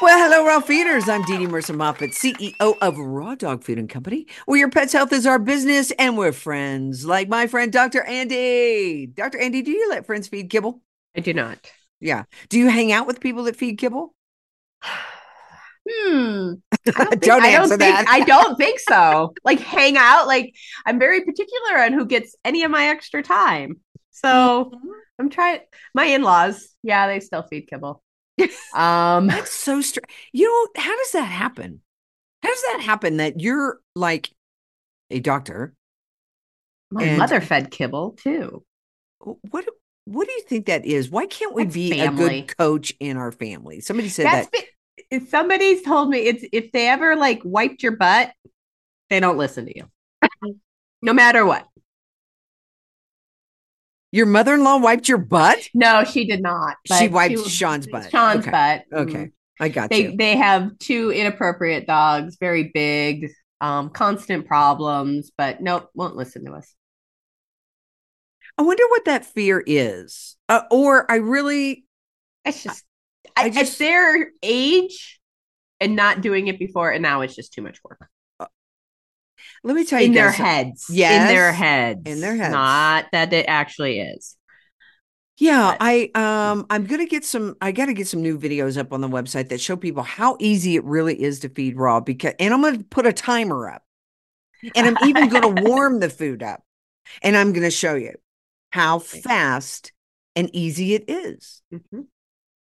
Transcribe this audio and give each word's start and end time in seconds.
Well, 0.00 0.18
hello, 0.30 0.46
raw 0.46 0.60
feeders. 0.60 1.08
I'm 1.08 1.22
Dee 1.22 1.38
Dee 1.38 1.46
Mercer 1.46 1.72
Moffat, 1.72 2.14
CEO 2.14 2.76
of 2.82 2.98
Raw 2.98 3.34
Dog 3.34 3.64
Food 3.64 3.78
and 3.78 3.88
Company, 3.88 4.26
where 4.44 4.58
your 4.58 4.68
pet's 4.70 4.92
health 4.92 5.12
is 5.12 5.26
our 5.26 5.38
business 5.38 5.90
and 5.92 6.18
we're 6.18 6.32
friends, 6.32 7.04
like 7.06 7.28
my 7.28 7.46
friend 7.46 7.72
Dr. 7.72 8.02
Andi. 8.02 9.14
Dr. 9.14 9.38
Andi, 9.38 9.64
do 9.64 9.70
you 9.70 9.88
let 9.88 10.04
friends 10.06 10.28
feed 10.28 10.50
kibble? 10.50 10.82
I 11.16 11.20
do 11.20 11.32
not. 11.34 11.72
Yeah. 12.00 12.24
Do 12.48 12.58
you 12.58 12.68
hang 12.68 12.92
out 12.92 13.06
with 13.06 13.20
people 13.20 13.44
that 13.44 13.56
feed 13.56 13.78
kibble? 13.78 14.14
Hmm. 15.88 16.54
I 16.96 17.04
don't, 17.04 17.20
think, 17.20 17.22
Don't 17.22 17.44
I 17.44 17.52
don't 17.52 17.62
answer 17.62 17.76
think, 17.78 17.78
that. 17.78 18.06
I 18.08 18.20
don't 18.24 18.56
think 18.56 18.80
so. 18.80 19.34
Like 19.44 19.60
hang 19.60 19.96
out. 19.96 20.26
Like 20.26 20.52
I'm 20.84 20.98
very 20.98 21.20
particular 21.24 21.78
on 21.78 21.92
who 21.92 22.06
gets 22.06 22.34
any 22.44 22.64
of 22.64 22.70
my 22.70 22.88
extra 22.88 23.22
time. 23.22 23.80
So 24.10 24.74
Mm-hmm. 24.74 24.90
I'm 25.18 25.30
trying. 25.30 25.60
My 25.94 26.04
in-laws, 26.06 26.74
yeah, 26.82 27.06
they 27.06 27.20
still 27.20 27.42
feed 27.42 27.68
kibble. 27.68 28.02
Um, 28.74 29.28
That's 29.28 29.52
so 29.52 29.80
strange. 29.80 30.06
You 30.32 30.44
know, 30.76 30.82
how 30.82 30.96
does 30.96 31.12
that 31.12 31.24
happen? 31.24 31.80
How 32.42 32.50
does 32.50 32.62
that 32.72 32.80
happen 32.82 33.16
that 33.18 33.40
you're 33.40 33.80
like 33.94 34.30
a 35.10 35.20
doctor? 35.20 35.74
my 36.90 37.16
mother 37.16 37.40
fed 37.40 37.70
kibble 37.70 38.12
too. 38.12 38.64
What 39.18 39.66
what 40.04 40.28
do 40.28 40.32
you 40.34 40.42
think 40.42 40.66
that 40.66 40.84
is? 40.84 41.10
Why 41.10 41.26
can't 41.26 41.52
we 41.54 41.64
That's 41.64 41.74
be 41.74 41.90
family. 41.90 42.24
a 42.24 42.42
good 42.42 42.56
coach 42.56 42.92
in 43.00 43.16
our 43.16 43.32
family? 43.32 43.80
Somebody 43.80 44.08
said 44.08 44.26
That's 44.26 44.46
that. 44.48 44.52
be- 44.52 45.06
if 45.10 45.28
somebody's 45.28 45.82
told 45.82 46.10
me 46.10 46.18
it's 46.18 46.44
if 46.52 46.70
they 46.72 46.88
ever 46.88 47.16
like 47.16 47.40
wiped 47.44 47.82
your 47.82 47.96
butt, 47.96 48.32
they 49.10 49.18
don't 49.20 49.36
listen 49.38 49.66
to 49.66 49.76
you. 49.76 50.56
no 51.02 51.12
matter 51.12 51.44
what. 51.44 51.66
Your 54.12 54.26
mother-in-law 54.26 54.78
wiped 54.78 55.08
your 55.08 55.18
butt? 55.18 55.58
No, 55.74 56.04
she 56.04 56.26
did 56.26 56.40
not. 56.42 56.76
She 56.86 57.08
wiped 57.08 57.34
was- 57.34 57.50
Sean's 57.52 57.86
butt. 57.86 58.10
Sean's 58.10 58.46
Okay. 58.46 58.50
butt. 58.50 58.98
Okay. 59.00 59.12
Mm. 59.24 59.32
I 59.58 59.68
got 59.70 59.90
They 59.90 60.02
you. 60.10 60.16
they 60.16 60.36
have 60.36 60.78
two 60.78 61.10
inappropriate 61.10 61.86
dogs, 61.86 62.36
very 62.38 62.70
big, 62.74 63.30
um, 63.60 63.88
constant 63.90 64.46
problems, 64.46 65.30
but 65.36 65.62
nope, 65.62 65.88
won't 65.94 66.14
listen 66.14 66.44
to 66.44 66.52
us. 66.52 66.74
I 68.58 68.62
wonder 68.62 68.84
what 68.88 69.06
that 69.06 69.24
fear 69.26 69.62
is. 69.66 70.36
Uh, 70.48 70.62
or 70.70 71.10
I 71.10 71.16
really 71.16 71.84
It's 72.44 72.62
just, 72.62 72.84
I 73.36 73.44
I, 73.44 73.48
just- 73.48 73.60
it's 73.60 73.78
their 73.78 74.30
age 74.42 75.20
and 75.80 75.96
not 75.96 76.20
doing 76.20 76.48
it 76.48 76.58
before, 76.58 76.90
and 76.90 77.02
now 77.02 77.22
it's 77.22 77.34
just 77.34 77.52
too 77.52 77.62
much 77.62 77.78
work 77.84 77.98
let 79.64 79.76
me 79.76 79.84
tell 79.84 80.00
you 80.00 80.06
in 80.06 80.12
their 80.14 80.30
heads. 80.30 80.88
in 80.90 80.96
their 80.96 81.52
heads, 81.52 82.02
in 82.06 82.20
their 82.20 82.36
heads. 82.36 82.52
not 82.52 83.06
that 83.12 83.32
it 83.32 83.46
actually 83.48 84.00
is. 84.00 84.36
Yeah, 85.38 85.72
But- 85.72 85.78
I 85.80 86.10
um 86.14 86.66
I'm 86.70 86.86
gonna 86.86 87.06
get 87.06 87.24
some 87.24 87.56
I 87.60 87.72
gotta 87.72 87.92
get 87.92 88.08
some 88.08 88.22
new 88.22 88.38
videos 88.38 88.78
up 88.78 88.92
on 88.92 89.00
the 89.02 89.08
website 89.08 89.50
that 89.50 89.60
show 89.60 89.76
people 89.76 90.02
how 90.02 90.36
easy 90.40 90.76
it 90.76 90.84
really 90.84 91.20
is 91.20 91.40
to 91.40 91.48
feed 91.50 91.76
raw 91.76 92.00
because 92.00 92.32
and 92.38 92.54
I'm 92.54 92.62
gonna 92.62 92.82
put 92.84 93.06
a 93.06 93.12
timer 93.12 93.68
up. 93.68 93.82
And 94.74 94.86
I'm 94.86 95.08
even 95.08 95.28
gonna 95.28 95.48
warm 95.68 96.00
the 96.00 96.08
food 96.08 96.42
up. 96.42 96.62
And 97.22 97.36
I'm 97.36 97.52
gonna 97.52 97.70
show 97.70 97.94
you 97.94 98.14
how 98.70 98.98
fast 98.98 99.92
and 100.34 100.48
easy 100.54 100.94
it 100.94 101.04
is. 101.08 101.62
Mhm. 101.72 102.06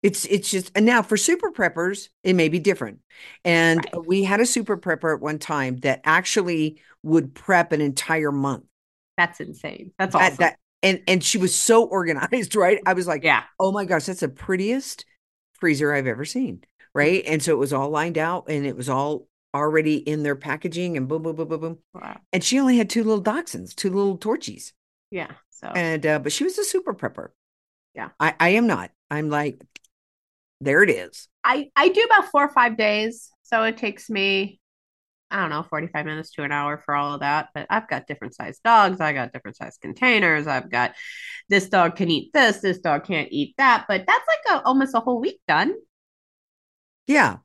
It's 0.03 0.25
it's 0.25 0.49
just 0.49 0.71
and 0.75 0.85
now 0.85 1.03
for 1.03 1.15
super 1.17 1.51
preppers, 1.51 2.09
it 2.23 2.33
may 2.33 2.49
be 2.49 2.59
different. 2.59 2.99
And 3.45 3.85
Right. 3.93 4.05
we 4.07 4.23
had 4.23 4.39
a 4.41 4.45
super 4.45 4.77
prepper 4.77 5.13
at 5.15 5.21
one 5.21 5.37
time 5.39 5.77
that 5.77 6.01
actually 6.03 6.81
would 7.03 7.33
prep 7.35 7.71
an 7.71 7.81
entire 7.81 8.31
month. 8.31 8.63
That's 9.17 9.39
insane. 9.39 9.93
That's 9.99 10.13
That- 10.13 10.21
awesome. 10.33 10.37
that- 10.39 10.57
and 10.83 11.01
and 11.07 11.23
she 11.23 11.37
was 11.37 11.53
so 11.55 11.83
organized, 11.85 12.55
right? 12.55 12.79
I 12.85 12.93
was 12.93 13.07
like, 13.07 13.23
yeah, 13.23 13.43
oh 13.59 13.71
my 13.71 13.85
gosh, 13.85 14.05
that's 14.05 14.21
the 14.21 14.29
prettiest 14.29 15.05
freezer 15.59 15.93
I've 15.93 16.07
ever 16.07 16.25
seen. 16.25 16.63
Right. 16.93 17.23
And 17.25 17.41
so 17.41 17.53
it 17.53 17.57
was 17.59 17.71
all 17.71 17.89
lined 17.89 18.17
out 18.17 18.45
and 18.49 18.65
it 18.65 18.75
was 18.75 18.89
all 18.89 19.27
already 19.53 19.97
in 19.97 20.23
their 20.23 20.35
packaging 20.35 20.97
and 20.97 21.07
boom, 21.07 21.21
boom, 21.23 21.35
boom, 21.35 21.47
boom, 21.47 21.59
boom. 21.61 21.77
wow. 21.93 22.19
And 22.33 22.43
she 22.43 22.59
only 22.59 22.77
had 22.77 22.89
two 22.89 23.03
little 23.03 23.23
dachshunds, 23.23 23.75
two 23.75 23.89
little 23.91 24.17
torchies. 24.17 24.71
yeah. 25.11 25.31
So 25.49 25.67
And 25.67 26.05
uh, 26.05 26.19
but 26.19 26.31
she 26.31 26.43
was 26.43 26.57
a 26.57 26.63
super 26.63 26.93
prepper. 26.93 27.29
Yeah. 27.93 28.09
I, 28.19 28.33
I 28.39 28.49
am 28.49 28.65
not. 28.67 28.91
I'm 29.11 29.29
like, 29.29 29.61
there 30.61 30.83
it 30.83 30.89
is. 30.89 31.27
I 31.43 31.69
I 31.75 31.89
do 31.89 32.01
about 32.01 32.31
four 32.31 32.43
or 32.43 32.53
five 32.53 32.77
days, 32.77 33.29
so 33.43 33.63
it 33.63 33.77
takes 33.77 34.09
me 34.09 34.59
I 35.31 35.39
don't 35.39 35.49
know, 35.49 35.63
45 35.63 36.05
minutes 36.05 36.31
to 36.31 36.43
an 36.43 36.51
hour 36.51 36.77
for 36.77 36.93
all 36.93 37.13
of 37.13 37.21
that. 37.21 37.49
But 37.53 37.65
I've 37.69 37.87
got 37.87 38.05
different 38.05 38.35
sized 38.35 38.61
dogs. 38.63 38.99
I 38.99 39.13
got 39.13 39.31
different 39.31 39.55
sized 39.55 39.79
containers. 39.79 40.45
I've 40.45 40.69
got 40.69 40.93
this 41.47 41.69
dog 41.69 41.95
can 41.95 42.11
eat 42.11 42.33
this, 42.33 42.57
this 42.57 42.79
dog 42.79 43.05
can't 43.05 43.29
eat 43.31 43.55
that. 43.57 43.85
But 43.87 44.03
that's 44.05 44.25
like 44.27 44.59
a, 44.59 44.65
almost 44.65 44.93
a 44.93 44.99
whole 44.99 45.21
week 45.21 45.39
done. 45.47 45.73
Yeah. 47.07 47.37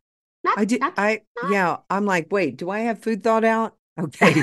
Not, 0.42 0.58
I 0.58 0.64
did 0.64 0.82
I 0.82 1.20
not- 1.40 1.52
yeah, 1.52 1.76
I'm 1.88 2.06
like, 2.06 2.26
wait, 2.30 2.56
do 2.56 2.70
I 2.70 2.80
have 2.80 2.98
food 3.02 3.22
thought 3.22 3.44
out? 3.44 3.76
Okay. 3.98 4.34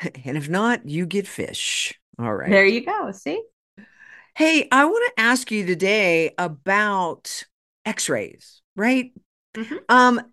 and 0.24 0.36
if 0.36 0.48
not, 0.48 0.88
you 0.88 1.06
get 1.06 1.26
fish. 1.26 1.94
All 2.18 2.34
right. 2.34 2.50
There 2.50 2.66
you 2.66 2.84
go. 2.84 3.12
See? 3.12 3.42
Hey, 4.40 4.66
I 4.72 4.86
want 4.86 5.04
to 5.14 5.22
ask 5.22 5.50
you 5.50 5.66
today 5.66 6.32
about 6.38 7.44
x-rays, 7.84 8.62
right? 8.74 9.12
Mhm. 9.52 9.84
Um, 9.90 10.32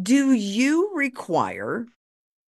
do 0.00 0.32
you 0.32 0.94
require 0.94 1.88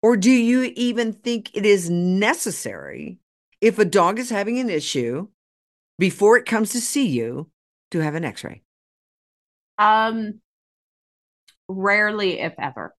or 0.00 0.16
do 0.16 0.30
you 0.30 0.72
even 0.76 1.12
think 1.12 1.50
it 1.56 1.66
is 1.66 1.90
necessary 1.90 3.18
if 3.60 3.80
a 3.80 3.84
dog 3.84 4.20
is 4.20 4.30
having 4.30 4.60
an 4.60 4.70
issue 4.70 5.26
before 5.98 6.36
it 6.36 6.46
comes 6.46 6.70
to 6.70 6.80
see 6.80 7.08
you 7.08 7.50
to 7.90 7.98
have 7.98 8.14
an 8.14 8.24
x-ray? 8.24 8.62
Um, 9.76 10.40
rarely, 11.66 12.38
if 12.38 12.54
ever. 12.60 12.94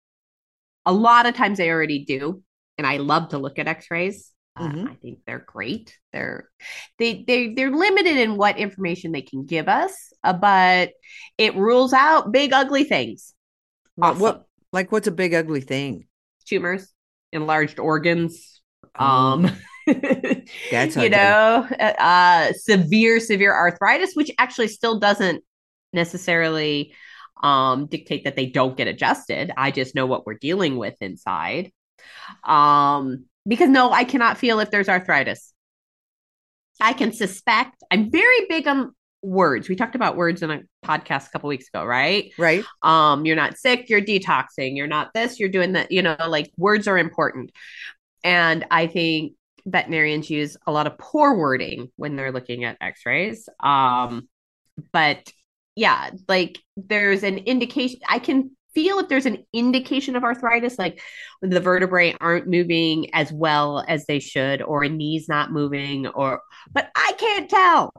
A 0.86 0.92
lot 0.92 1.26
of 1.26 1.36
times 1.36 1.58
they 1.58 1.70
already 1.70 2.04
do, 2.04 2.44
and 2.78 2.86
I 2.86 2.98
love 2.98 3.30
to 3.30 3.38
look 3.38 3.60
at 3.60 3.70
X-rays. 3.70 4.31
Uh, 4.56 4.68
Mhm. 4.68 4.90
I 4.92 4.96
think 4.96 5.20
they're 5.26 5.40
great. 5.48 5.98
They're 6.12 6.50
they 7.00 7.24
they 7.26 7.54
they're 7.54 7.72
limited 7.72 8.18
in 8.18 8.36
what 8.36 8.58
information 8.58 9.12
they 9.12 9.22
can 9.22 9.46
give 9.46 9.68
us, 9.70 9.94
uh, 10.24 10.34
but 10.34 10.92
it 11.38 11.56
rules 11.56 11.94
out 11.94 12.32
big 12.32 12.52
ugly 12.54 12.84
things, 12.84 13.34
Awesome. 14.02 14.22
what 14.22 14.46
like 14.74 14.92
what's 14.92 15.08
a 15.08 15.12
big 15.12 15.34
ugly 15.34 15.62
thing? 15.62 16.08
tumors, 16.46 16.88
enlarged 17.32 17.80
organs. 17.80 18.62
Oh, 19.00 19.06
Um, 19.06 19.52
That's 20.70 20.96
you 20.98 21.10
know, 21.10 21.68
uh, 21.80 21.84
uh, 21.84 22.54
severe 22.54 23.20
severe 23.20 23.54
arthritis, 23.54 24.16
which 24.16 24.32
actually 24.38 24.68
still 24.68 25.00
doesn't 25.00 25.44
necessarily 25.94 26.94
um, 27.42 27.88
dictate 27.88 28.26
that 28.26 28.36
they 28.36 28.46
don't 28.48 28.78
get 28.78 28.88
adjusted. 28.88 29.52
I 29.58 29.72
just 29.72 29.96
know 29.96 30.06
what 30.06 30.26
we're 30.26 30.36
dealing 30.36 30.78
with 30.78 30.96
inside. 31.02 31.72
Um, 32.44 33.26
because 33.48 33.70
no, 33.70 33.92
I 33.92 34.04
cannot 34.04 34.38
feel 34.38 34.60
if 34.60 34.72
there's 34.72 34.90
arthritis. 34.90 35.54
I 36.80 36.94
can 36.94 37.14
suspect. 37.14 37.84
I'm 37.92 38.10
very 38.12 38.46
big 38.50 38.68
on 38.68 38.94
words. 39.22 39.70
We 39.70 39.76
talked 39.76 39.96
about 39.96 40.16
words 40.16 40.42
in 40.42 40.50
a 40.50 40.62
podcast 40.84 41.28
a 41.28 41.30
couple 41.32 41.48
weeks 41.48 41.68
ago, 41.68 41.86
right? 41.86 42.32
right? 42.38 42.66
Um, 42.82 43.26
you're 43.26 43.36
not 43.36 43.58
sick, 43.58 43.90
you're 43.90 44.02
detoxing, 44.02 44.76
you're 44.76 44.88
not 44.88 45.14
this, 45.14 45.40
you're 45.40 45.50
doing 45.50 45.74
that, 45.74 45.92
you 45.92 46.02
know, 46.02 46.18
like 46.28 46.52
words 46.58 46.88
are 46.88 46.98
important. 46.98 47.52
And 48.24 48.66
I 48.72 48.88
think 48.88 49.34
veterinarians 49.66 50.30
use 50.30 50.58
a 50.66 50.72
lot 50.72 50.88
of 50.88 50.98
poor 50.98 51.36
wording 51.36 51.92
when 51.96 52.16
they're 52.16 52.32
looking 52.32 52.64
at 52.64 52.78
x-rays. 52.82 53.48
Um, 53.60 54.28
but 54.92 55.32
yeah, 55.76 56.10
like 56.28 56.60
there's 56.76 57.24
an 57.24 57.38
indication 57.40 58.00
I 58.08 58.20
can 58.20 58.52
feel 58.74 59.00
if 59.00 59.08
there's 59.10 59.26
an 59.26 59.46
indication 59.54 60.16
of 60.16 60.24
arthritis, 60.24 60.78
like 60.80 61.02
the 61.42 61.60
vertebrae 61.60 62.16
aren't 62.20 62.48
moving 62.48 63.14
as 63.14 63.32
well 63.32 63.84
as 63.88 64.06
they 64.06 64.20
should, 64.20 64.62
or 64.62 64.84
a 64.84 64.90
knee's 64.90 65.28
not 65.30 65.52
moving, 65.52 66.08
or 66.08 66.42
but 66.72 66.90
I 66.96 67.14
can't 67.18 67.50
tell. 67.50 67.92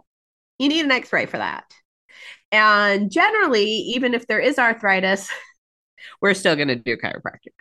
You 0.59 0.69
need 0.69 0.85
an 0.85 0.91
x-ray 0.93 1.27
for 1.27 1.39
that. 1.39 1.65
And 2.51 3.11
generally, 3.11 3.65
even 3.65 4.15
if 4.15 4.27
there 4.27 4.41
is 4.41 4.59
arthritis, 4.59 5.29
we're 6.21 6.35
still 6.35 6.57
going 6.57 6.69
to 6.69 6.77
do 6.77 6.97
chiropractic. 6.97 7.53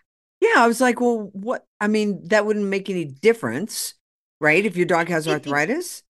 Yeah, 0.41 0.55
I 0.57 0.67
was 0.67 0.81
like, 0.81 0.99
well, 0.99 1.29
what? 1.33 1.63
I 1.79 1.87
mean, 1.87 2.27
that 2.29 2.45
wouldn't 2.45 2.65
make 2.65 2.89
any 2.89 3.05
difference, 3.05 3.93
right? 4.39 4.65
If 4.65 4.75
your 4.75 4.85
dog 4.87 5.07
has 5.09 5.27
It- 5.27 5.31
it- 5.31 5.33
arthritis. 5.33 6.03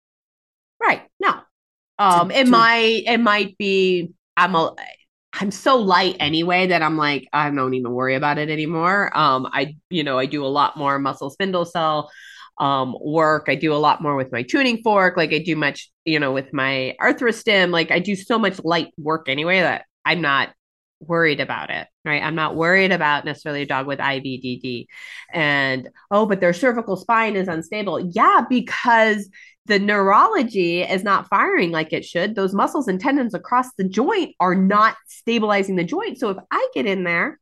Right. 0.81 1.03
No. 1.21 1.41
Um, 1.99 2.31
it 2.31 2.49
might 2.49 3.03
it 3.07 3.19
might 3.19 3.59
be 3.59 4.13
I'm 4.35 4.55
a 4.55 4.75
I'm 5.33 5.51
so 5.51 5.77
light 5.77 6.17
anyway 6.19 6.69
that 6.69 6.83
I'm 6.83 6.97
like 6.97 7.29
I 7.33 7.51
don't 7.51 7.75
even 7.75 7.93
worry 7.93 8.15
about 8.15 8.39
it 8.39 8.51
anymore. 8.51 9.17
Um, 9.17 9.47
I 9.53 9.77
you 9.89 10.03
know 10.03 10.19
I 10.19 10.27
do 10.27 10.45
a 10.45 10.49
lot 10.49 10.77
more 10.77 10.99
muscle 10.99 11.31
spindle 11.31 11.65
cell 11.65 12.11
um 12.59 12.97
work. 13.01 13.47
I 13.49 13.55
do 13.55 13.73
a 13.73 13.77
lot 13.77 14.03
more 14.03 14.17
with 14.17 14.33
my 14.33 14.43
tuning 14.43 14.83
fork. 14.83 15.17
Like 15.17 15.33
I 15.33 15.39
do 15.39 15.57
much 15.57 15.91
you 16.05 16.19
know 16.19 16.33
with 16.33 16.53
my 16.53 16.97
arthrostim. 17.01 17.71
Like 17.71 17.91
I 17.91 18.01
do 18.01 18.17
so 18.17 18.39
much 18.39 18.61
light 18.65 18.89
work 18.99 19.29
anyway 19.29 19.61
that 19.61 19.85
I'm 20.05 20.21
not 20.21 20.51
worried 21.01 21.41
about 21.41 21.71
it, 21.71 21.87
right? 22.05 22.23
I'm 22.23 22.35
not 22.35 22.57
worried 22.57 22.93
about 22.93 23.25
necessarily 23.25 23.63
a 23.63 23.67
dog 23.67 23.87
with 23.87 23.99
IVDD. 23.99 24.87
And 25.33 25.89
oh, 26.11 26.27
but 26.27 26.41
their 26.41 26.53
cervical 26.53 26.97
spine 26.97 27.37
is 27.37 27.49
unstable. 27.49 28.11
Yeah, 28.13 28.43
because 28.49 29.29
the 29.67 29.79
neurology 29.79 30.83
is 30.83 31.05
not 31.05 31.29
firing 31.29 31.71
like 31.71 31.93
it 31.93 32.05
should. 32.05 32.35
Those 32.35 32.55
muscles 32.55 32.89
and 32.89 33.01
tendons 33.01 33.35
across 33.35 33.67
the 33.77 33.89
joint 33.89 34.35
are 34.41 34.55
not 34.55 34.97
stabilizing 35.07 35.77
the 35.77 35.85
joint. 35.85 36.19
So 36.19 36.31
if 36.31 36.39
I 36.51 36.69
get 36.75 36.87
in 36.87 37.05
there 37.05 37.39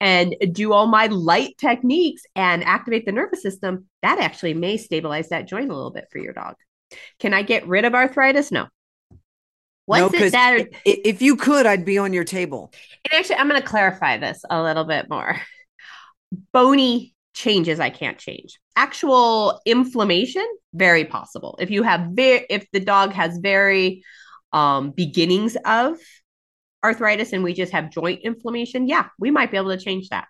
and 0.00 0.34
do 0.52 0.72
all 0.72 0.86
my 0.86 1.06
light 1.06 1.56
techniques 1.58 2.22
and 2.34 2.64
activate 2.64 3.06
the 3.06 3.12
nervous 3.12 3.42
system, 3.42 3.86
that 4.02 4.18
actually 4.18 4.54
may 4.54 4.76
stabilize 4.76 5.28
that 5.28 5.48
joint 5.48 5.70
a 5.70 5.74
little 5.74 5.90
bit 5.90 6.08
for 6.10 6.18
your 6.18 6.32
dog. 6.32 6.54
Can 7.18 7.34
I 7.34 7.42
get 7.42 7.66
rid 7.66 7.84
of 7.84 7.94
arthritis? 7.94 8.52
No. 8.52 8.68
What's 9.86 10.12
no, 10.12 10.18
it 10.18 10.32
that? 10.32 10.66
If 10.84 11.22
you 11.22 11.36
could, 11.36 11.64
I'd 11.64 11.84
be 11.84 11.96
on 11.96 12.12
your 12.12 12.24
table. 12.24 12.72
And 13.04 13.18
actually, 13.18 13.36
I'm 13.36 13.48
going 13.48 13.60
to 13.60 13.66
clarify 13.66 14.18
this 14.18 14.44
a 14.50 14.60
little 14.60 14.84
bit 14.84 15.08
more. 15.08 15.40
Bony 16.52 17.14
changes 17.34 17.78
I 17.78 17.90
can't 17.90 18.18
change. 18.18 18.58
Actual 18.74 19.60
inflammation, 19.64 20.46
very 20.74 21.04
possible. 21.04 21.56
If 21.60 21.70
you 21.70 21.84
have 21.84 22.08
very, 22.12 22.46
if 22.50 22.66
the 22.72 22.80
dog 22.80 23.12
has 23.12 23.38
very 23.38 24.02
um, 24.52 24.90
beginnings 24.90 25.56
of 25.64 25.98
arthritis 26.84 27.32
and 27.32 27.44
we 27.44 27.54
just 27.54 27.72
have 27.72 27.90
joint 27.90 28.22
inflammation, 28.22 28.88
yeah, 28.88 29.06
we 29.20 29.30
might 29.30 29.52
be 29.52 29.56
able 29.56 29.70
to 29.70 29.82
change 29.82 30.08
that. 30.08 30.26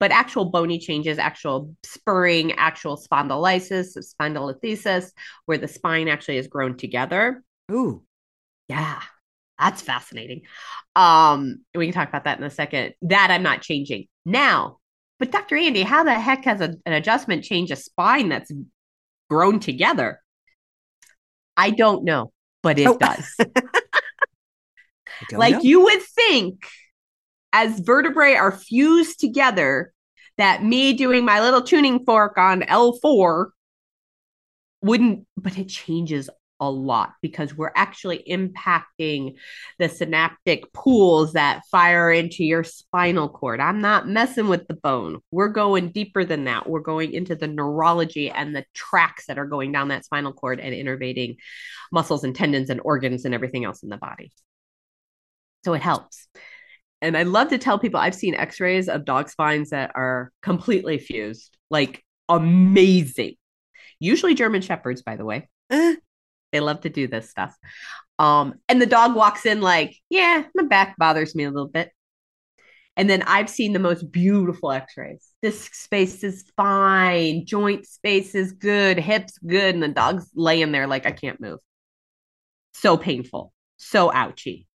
But 0.00 0.12
actual 0.12 0.46
bony 0.46 0.78
changes, 0.78 1.18
actual 1.18 1.74
spurring, 1.82 2.52
actual 2.52 2.96
spondylolysis, 2.96 3.98
spondylolisthesis, 3.98 5.10
where 5.44 5.58
the 5.58 5.68
spine 5.68 6.08
actually 6.08 6.38
is 6.38 6.48
grown 6.48 6.78
together. 6.78 7.42
Ooh 7.70 8.02
yeah, 8.68 9.00
that's 9.58 9.82
fascinating. 9.82 10.42
Um, 10.94 11.64
we 11.74 11.86
can 11.86 11.94
talk 11.94 12.08
about 12.08 12.24
that 12.24 12.38
in 12.38 12.44
a 12.44 12.50
second. 12.50 12.94
That 13.02 13.30
I'm 13.30 13.42
not 13.42 13.62
changing 13.62 14.06
now. 14.24 14.78
But 15.18 15.32
Dr. 15.32 15.56
Andi, 15.56 15.82
how 15.82 16.04
the 16.04 16.14
heck 16.14 16.44
has 16.44 16.60
a, 16.60 16.76
an 16.86 16.92
adjustment 16.92 17.42
change 17.42 17.72
a 17.72 17.76
spine 17.76 18.28
that's 18.28 18.52
grown 19.28 19.58
together? 19.58 20.20
I 21.56 21.70
don't 21.70 22.04
know, 22.04 22.32
but 22.62 22.78
it 22.78 22.86
oh. 22.86 22.96
does. 23.00 23.36
like 25.32 25.54
know. 25.54 25.60
you 25.62 25.82
would 25.82 26.02
think 26.02 26.64
as 27.52 27.80
vertebrae 27.80 28.34
are 28.34 28.52
fused 28.52 29.18
together 29.18 29.92
that 30.36 30.62
me 30.62 30.92
doing 30.92 31.24
my 31.24 31.40
little 31.40 31.62
tuning 31.62 32.04
fork 32.04 32.38
on 32.38 32.60
L4 32.62 33.46
wouldn't, 34.82 35.26
but 35.36 35.58
it 35.58 35.68
changes 35.68 36.30
a 36.60 36.70
lot 36.70 37.14
because 37.22 37.54
we're 37.54 37.72
actually 37.74 38.24
impacting 38.28 39.34
the 39.78 39.88
synaptic 39.88 40.72
pools 40.72 41.34
that 41.34 41.62
fire 41.70 42.10
into 42.10 42.44
your 42.44 42.64
spinal 42.64 43.28
cord. 43.28 43.60
I'm 43.60 43.80
not 43.80 44.08
messing 44.08 44.48
with 44.48 44.66
the 44.66 44.74
bone. 44.74 45.20
We're 45.30 45.48
going 45.48 45.90
deeper 45.90 46.24
than 46.24 46.44
that. 46.44 46.68
We're 46.68 46.80
going 46.80 47.12
into 47.12 47.34
the 47.34 47.46
neurology 47.46 48.30
and 48.30 48.54
the 48.54 48.64
tracks 48.74 49.26
that 49.26 49.38
are 49.38 49.46
going 49.46 49.72
down 49.72 49.88
that 49.88 50.04
spinal 50.04 50.32
cord 50.32 50.60
and 50.60 50.74
innervating 50.74 51.36
muscles 51.92 52.24
and 52.24 52.34
tendons 52.34 52.70
and 52.70 52.80
organs 52.82 53.24
and 53.24 53.34
everything 53.34 53.64
else 53.64 53.82
in 53.82 53.88
the 53.88 53.96
body. 53.96 54.32
So 55.64 55.74
it 55.74 55.82
helps. 55.82 56.28
And 57.00 57.16
I 57.16 57.22
love 57.22 57.48
to 57.50 57.58
tell 57.58 57.78
people 57.78 58.00
I've 58.00 58.14
seen 58.14 58.34
x 58.34 58.60
rays 58.60 58.88
of 58.88 59.04
dog 59.04 59.28
spines 59.28 59.70
that 59.70 59.92
are 59.94 60.32
completely 60.42 60.98
fused, 60.98 61.56
like 61.70 62.04
amazing. 62.28 63.34
Usually 64.00 64.34
German 64.34 64.62
Shepherds, 64.62 65.02
by 65.02 65.16
the 65.16 65.24
way. 65.24 65.48
Eh, 65.70 65.96
they 66.52 66.60
love 66.60 66.80
to 66.82 66.88
do 66.88 67.06
this 67.06 67.30
stuff. 67.30 67.54
Um, 68.18 68.54
and 68.68 68.80
the 68.80 68.86
dog 68.86 69.14
walks 69.14 69.46
in 69.46 69.60
like, 69.60 69.96
yeah, 70.10 70.44
my 70.54 70.64
back 70.64 70.96
bothers 70.98 71.34
me 71.34 71.44
a 71.44 71.50
little 71.50 71.68
bit. 71.68 71.90
And 72.96 73.08
then 73.08 73.22
I've 73.22 73.48
seen 73.48 73.72
the 73.72 73.78
most 73.78 74.10
beautiful 74.10 74.72
x-rays. 74.72 75.24
Disc 75.40 75.72
space 75.74 76.24
is 76.24 76.50
fine, 76.56 77.46
joint 77.46 77.86
space 77.86 78.34
is 78.34 78.52
good, 78.52 78.98
hips 78.98 79.38
good, 79.38 79.74
and 79.74 79.82
the 79.82 79.88
dog's 79.88 80.28
laying 80.34 80.72
there 80.72 80.88
like 80.88 81.06
I 81.06 81.12
can't 81.12 81.40
move. 81.40 81.60
So 82.74 82.96
painful, 82.96 83.52
so 83.76 84.12
ouchy. 84.12 84.66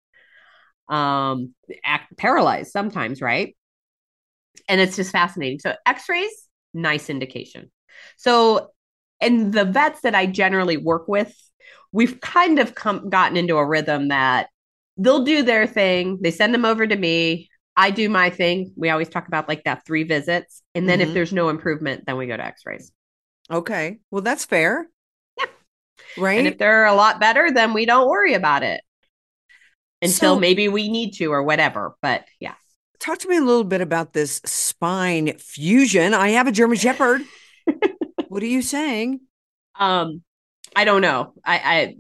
Um, 0.89 1.55
act 1.85 2.17
paralyzed 2.17 2.71
sometimes, 2.71 3.21
right? 3.21 3.57
And 4.69 4.81
it's 4.81 4.95
just 4.95 5.11
fascinating. 5.11 5.59
So 5.59 5.75
x-rays, 5.85 6.47
nice 6.73 7.11
indication. 7.11 7.73
So 8.19 8.71
and 9.21 9.53
the 9.53 9.65
vets 9.65 10.01
that 10.03 10.15
I 10.15 10.27
generally 10.27 10.77
work 10.77 11.07
with 11.07 11.33
we've 11.93 12.21
kind 12.21 12.59
of 12.59 12.75
come 12.75 13.11
gotten 13.11 13.37
into 13.37 13.57
a 13.57 13.67
rhythm 13.67 14.09
that 14.09 14.49
they'll 14.97 15.25
do 15.25 15.43
their 15.43 15.67
thing. 15.67 16.19
They 16.21 16.31
send 16.31 16.55
them 16.55 16.65
over 16.65 16.87
to 16.87 16.97
me. 16.97 17.51
I 17.77 17.91
do 17.91 18.09
my 18.09 18.31
thing. 18.31 18.73
We 18.77 18.91
always 18.91 19.09
talk 19.09 19.29
about 19.29 19.49
like 19.49 19.65
that 19.65 19.87
three 19.87 20.05
visits. 20.05 20.63
And 20.75 20.89
then 20.89 20.99
mm-hmm. 20.99 21.09
if 21.09 21.15
there's 21.15 21.33
no 21.33 21.49
improvement, 21.49 22.05
then 22.07 22.17
we 22.17 22.27
go 22.27 22.37
to 22.37 22.45
x 22.45 22.63
rays. 22.67 22.93
Okay. 23.51 23.99
Well, 24.11 24.23
that's 24.23 24.45
fair. 24.45 24.89
Yeah. 25.39 25.47
Right. 26.19 26.39
And 26.39 26.47
if 26.47 26.59
they're 26.59 26.87
a 26.87 26.95
lot 26.95 27.21
better, 27.21 27.51
then 27.51 27.73
we 27.73 27.87
don't 27.87 28.09
worry 28.09 28.35
about 28.35 28.63
it 28.63 28.83
until 30.03 30.35
so, 30.35 30.41
maybe 30.41 30.69
we 30.69 30.89
need 30.89 31.13
to 31.13 31.27
or 31.27 31.43
whatever. 31.43 31.95
But 32.03 32.25
yeah. 32.41 32.55
Talk 33.01 33.19
to 33.19 33.29
me 33.29 33.37
a 33.37 33.43
little 33.43 33.65
bit 33.65 33.81
about 33.81 34.13
this 34.13 34.41
spine 34.45 35.37
fusion. 35.39 36.15
I 36.15 36.31
have 36.31 36.47
a 36.47 36.53
German 36.53 36.77
Shepherd. 36.77 37.23
what 38.29 38.43
are 38.43 38.47
you 38.47 38.63
saying? 38.63 39.21
Um, 39.79 40.23
I 40.75 40.85
don't 40.85 41.03
know. 41.03 41.35
I, 41.45 41.59
I 41.59 41.97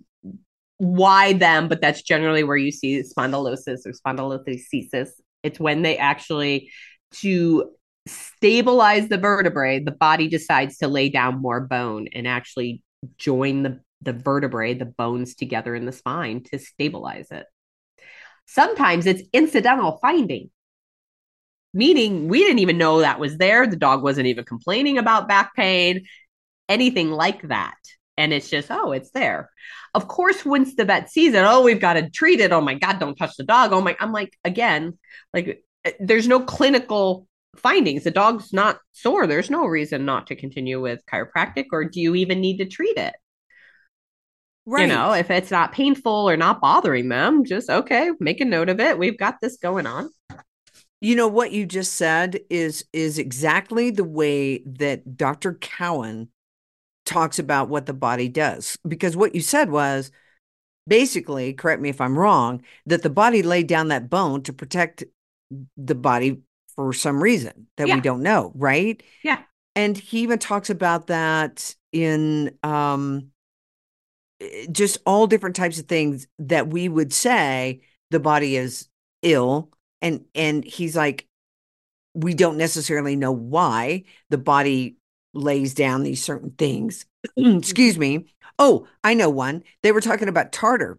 why 0.78 1.32
them, 1.32 1.68
but 1.68 1.80
that's 1.80 2.02
generally 2.02 2.42
where 2.42 2.56
you 2.56 2.72
see 2.72 3.02
spondylosis 3.02 3.86
or 3.86 3.92
spondylolisthesis. 3.92 5.10
It's 5.42 5.60
when 5.60 5.82
they 5.82 5.96
actually 5.96 6.72
to 7.12 7.70
stabilize 8.06 9.08
the 9.08 9.18
vertebrae, 9.18 9.78
the 9.78 9.92
body 9.92 10.28
decides 10.28 10.78
to 10.78 10.88
lay 10.88 11.08
down 11.08 11.40
more 11.40 11.60
bone 11.60 12.08
and 12.12 12.26
actually 12.26 12.82
join 13.16 13.62
the 13.62 13.80
the 14.00 14.12
vertebrae, 14.12 14.74
the 14.74 14.84
bones 14.84 15.36
together 15.36 15.76
in 15.76 15.86
the 15.86 15.92
spine 15.92 16.42
to 16.42 16.58
stabilize 16.58 17.30
it. 17.30 17.46
Sometimes 18.46 19.06
it's 19.06 19.22
incidental 19.32 20.00
finding, 20.02 20.50
meaning 21.72 22.26
we 22.26 22.40
didn't 22.40 22.58
even 22.58 22.78
know 22.78 22.98
that 22.98 23.20
was 23.20 23.38
there. 23.38 23.68
The 23.68 23.76
dog 23.76 24.02
wasn't 24.02 24.26
even 24.26 24.44
complaining 24.44 24.98
about 24.98 25.28
back 25.28 25.54
pain, 25.54 26.06
anything 26.68 27.12
like 27.12 27.42
that 27.42 27.76
and 28.16 28.32
it's 28.32 28.50
just 28.50 28.70
oh 28.70 28.92
it's 28.92 29.10
there. 29.10 29.50
Of 29.94 30.08
course 30.08 30.44
once 30.44 30.74
the 30.74 30.84
vet 30.84 31.10
sees 31.10 31.34
it 31.34 31.44
oh 31.44 31.62
we've 31.62 31.80
got 31.80 31.94
to 31.94 32.10
treat 32.10 32.40
it. 32.40 32.52
Oh 32.52 32.60
my 32.60 32.74
god 32.74 32.98
don't 32.98 33.16
touch 33.16 33.36
the 33.36 33.44
dog. 33.44 33.72
Oh 33.72 33.80
my 33.80 33.96
i'm 34.00 34.12
like 34.12 34.36
again 34.44 34.98
like 35.32 35.64
eh, 35.84 35.92
there's 36.00 36.28
no 36.28 36.40
clinical 36.40 37.26
findings. 37.56 38.04
The 38.04 38.10
dog's 38.10 38.52
not 38.52 38.78
sore. 38.92 39.26
There's 39.26 39.50
no 39.50 39.66
reason 39.66 40.04
not 40.04 40.26
to 40.28 40.36
continue 40.36 40.80
with 40.80 41.04
chiropractic 41.06 41.66
or 41.72 41.84
do 41.84 42.00
you 42.00 42.14
even 42.14 42.40
need 42.40 42.58
to 42.58 42.66
treat 42.66 42.96
it? 42.96 43.14
Right. 44.64 44.82
you 44.82 44.94
know 44.94 45.12
if 45.12 45.28
it's 45.28 45.50
not 45.50 45.72
painful 45.72 46.30
or 46.30 46.36
not 46.36 46.60
bothering 46.60 47.08
them 47.08 47.44
just 47.44 47.68
okay 47.68 48.12
make 48.20 48.40
a 48.40 48.44
note 48.44 48.68
of 48.68 48.78
it. 48.78 48.98
We've 48.98 49.18
got 49.18 49.40
this 49.40 49.56
going 49.56 49.86
on. 49.86 50.10
You 51.00 51.16
know 51.16 51.26
what 51.26 51.50
you 51.50 51.66
just 51.66 51.94
said 51.94 52.38
is 52.48 52.84
is 52.92 53.18
exactly 53.18 53.90
the 53.90 54.04
way 54.04 54.62
that 54.64 55.16
dr 55.16 55.54
cowan 55.54 56.28
talks 57.04 57.38
about 57.38 57.68
what 57.68 57.86
the 57.86 57.94
body 57.94 58.28
does. 58.28 58.78
Because 58.86 59.16
what 59.16 59.34
you 59.34 59.40
said 59.40 59.70
was 59.70 60.10
basically, 60.86 61.52
correct 61.52 61.82
me 61.82 61.88
if 61.88 62.00
I'm 62.00 62.18
wrong, 62.18 62.62
that 62.86 63.02
the 63.02 63.10
body 63.10 63.42
laid 63.42 63.66
down 63.66 63.88
that 63.88 64.10
bone 64.10 64.42
to 64.42 64.52
protect 64.52 65.04
the 65.76 65.94
body 65.94 66.40
for 66.74 66.92
some 66.92 67.22
reason 67.22 67.66
that 67.76 67.88
yeah. 67.88 67.94
we 67.94 68.00
don't 68.00 68.22
know, 68.22 68.52
right? 68.54 69.02
Yeah. 69.22 69.40
And 69.76 69.96
he 69.96 70.20
even 70.20 70.38
talks 70.38 70.70
about 70.70 71.06
that 71.08 71.74
in 71.92 72.56
um 72.62 73.28
eh, 74.40 74.66
just 74.72 74.98
all 75.04 75.26
different 75.26 75.56
types 75.56 75.78
of 75.78 75.86
things 75.86 76.26
that 76.38 76.68
we 76.68 76.88
would 76.88 77.12
say 77.12 77.82
the 78.10 78.20
body 78.20 78.56
is 78.56 78.88
ill 79.22 79.70
and 80.00 80.24
and 80.34 80.64
he's 80.64 80.96
like 80.96 81.26
we 82.14 82.34
don't 82.34 82.56
necessarily 82.56 83.16
know 83.16 83.32
why 83.32 84.04
the 84.30 84.38
body 84.38 84.96
lays 85.34 85.74
down 85.74 86.02
these 86.02 86.22
certain 86.22 86.50
things. 86.50 87.06
Excuse 87.36 87.98
me. 87.98 88.26
Oh, 88.58 88.86
I 89.02 89.14
know 89.14 89.30
one. 89.30 89.62
They 89.82 89.92
were 89.92 90.00
talking 90.00 90.28
about 90.28 90.52
tartar. 90.52 90.98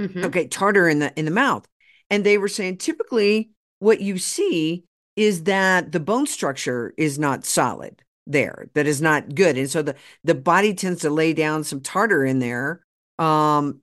Mm-hmm. 0.00 0.24
Okay, 0.24 0.46
tartar 0.48 0.88
in 0.88 0.98
the 1.00 1.12
in 1.18 1.24
the 1.24 1.30
mouth. 1.30 1.66
And 2.08 2.24
they 2.24 2.38
were 2.38 2.48
saying 2.48 2.78
typically 2.78 3.50
what 3.78 4.00
you 4.00 4.18
see 4.18 4.84
is 5.16 5.44
that 5.44 5.92
the 5.92 6.00
bone 6.00 6.26
structure 6.26 6.94
is 6.96 7.18
not 7.18 7.44
solid 7.44 8.02
there, 8.26 8.68
that 8.74 8.86
is 8.86 9.02
not 9.02 9.34
good. 9.34 9.58
And 9.58 9.70
so 9.70 9.82
the 9.82 9.94
the 10.24 10.34
body 10.34 10.74
tends 10.74 11.02
to 11.02 11.10
lay 11.10 11.32
down 11.32 11.64
some 11.64 11.80
tartar 11.80 12.24
in 12.24 12.38
there 12.38 12.84
um 13.18 13.80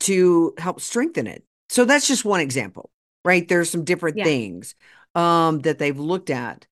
to 0.00 0.54
help 0.58 0.80
strengthen 0.80 1.26
it. 1.26 1.44
So 1.68 1.84
that's 1.84 2.08
just 2.08 2.24
one 2.24 2.40
example, 2.40 2.90
right? 3.24 3.46
There's 3.46 3.70
some 3.70 3.84
different 3.84 4.18
Yeah. 4.18 4.24
things 4.24 4.74
um, 5.14 5.60
that 5.60 5.78
they've 5.78 5.98
looked 5.98 6.30
at. 6.30 6.66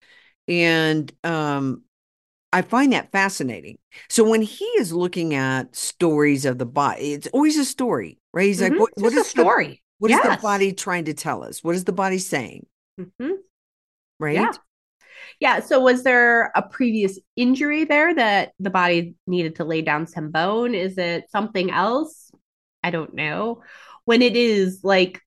And 0.48 1.12
um, 1.24 1.82
I 2.52 2.62
find 2.62 2.92
that 2.92 3.10
fascinating. 3.12 3.78
So 4.08 4.28
when 4.28 4.42
he 4.42 4.64
is 4.64 4.92
looking 4.92 5.34
at 5.34 5.74
stories 5.74 6.44
of 6.44 6.58
the 6.58 6.66
body, 6.66 7.12
it's 7.14 7.28
always 7.28 7.56
a 7.56 7.64
story, 7.64 8.18
right? 8.32 8.46
He's 8.46 8.60
like, 8.60 8.72
Mhm. 8.72 8.80
what, 8.80 8.90
what 8.96 9.12
is 9.12 9.20
a 9.20 9.24
story? 9.24 9.66
The, 9.66 9.78
what 9.98 10.10
is 10.10 10.18
Yes. 10.22 10.36
the 10.36 10.42
body 10.42 10.72
trying 10.72 11.06
to 11.06 11.14
tell 11.14 11.42
us? 11.44 11.64
What 11.64 11.74
is 11.74 11.84
the 11.84 11.92
body 11.92 12.18
saying, 12.18 12.66
Mhm. 13.00 13.38
right? 14.18 14.34
Yeah. 14.34 14.52
Yeah. 15.40 15.60
So, 15.60 15.80
was 15.80 16.02
there 16.02 16.50
a 16.54 16.62
previous 16.62 17.18
injury 17.36 17.84
there 17.84 18.14
that 18.14 18.52
the 18.60 18.70
body 18.70 19.14
needed 19.26 19.56
to 19.56 19.64
lay 19.64 19.82
down 19.82 20.06
some 20.06 20.30
bone? 20.30 20.74
Is 20.74 20.98
it 20.98 21.30
something 21.30 21.70
else? 21.70 22.30
I 22.82 22.90
don't 22.90 23.14
know. 23.14 23.62
When 24.04 24.22
it 24.22 24.36
is 24.36 24.80
like 24.82 25.20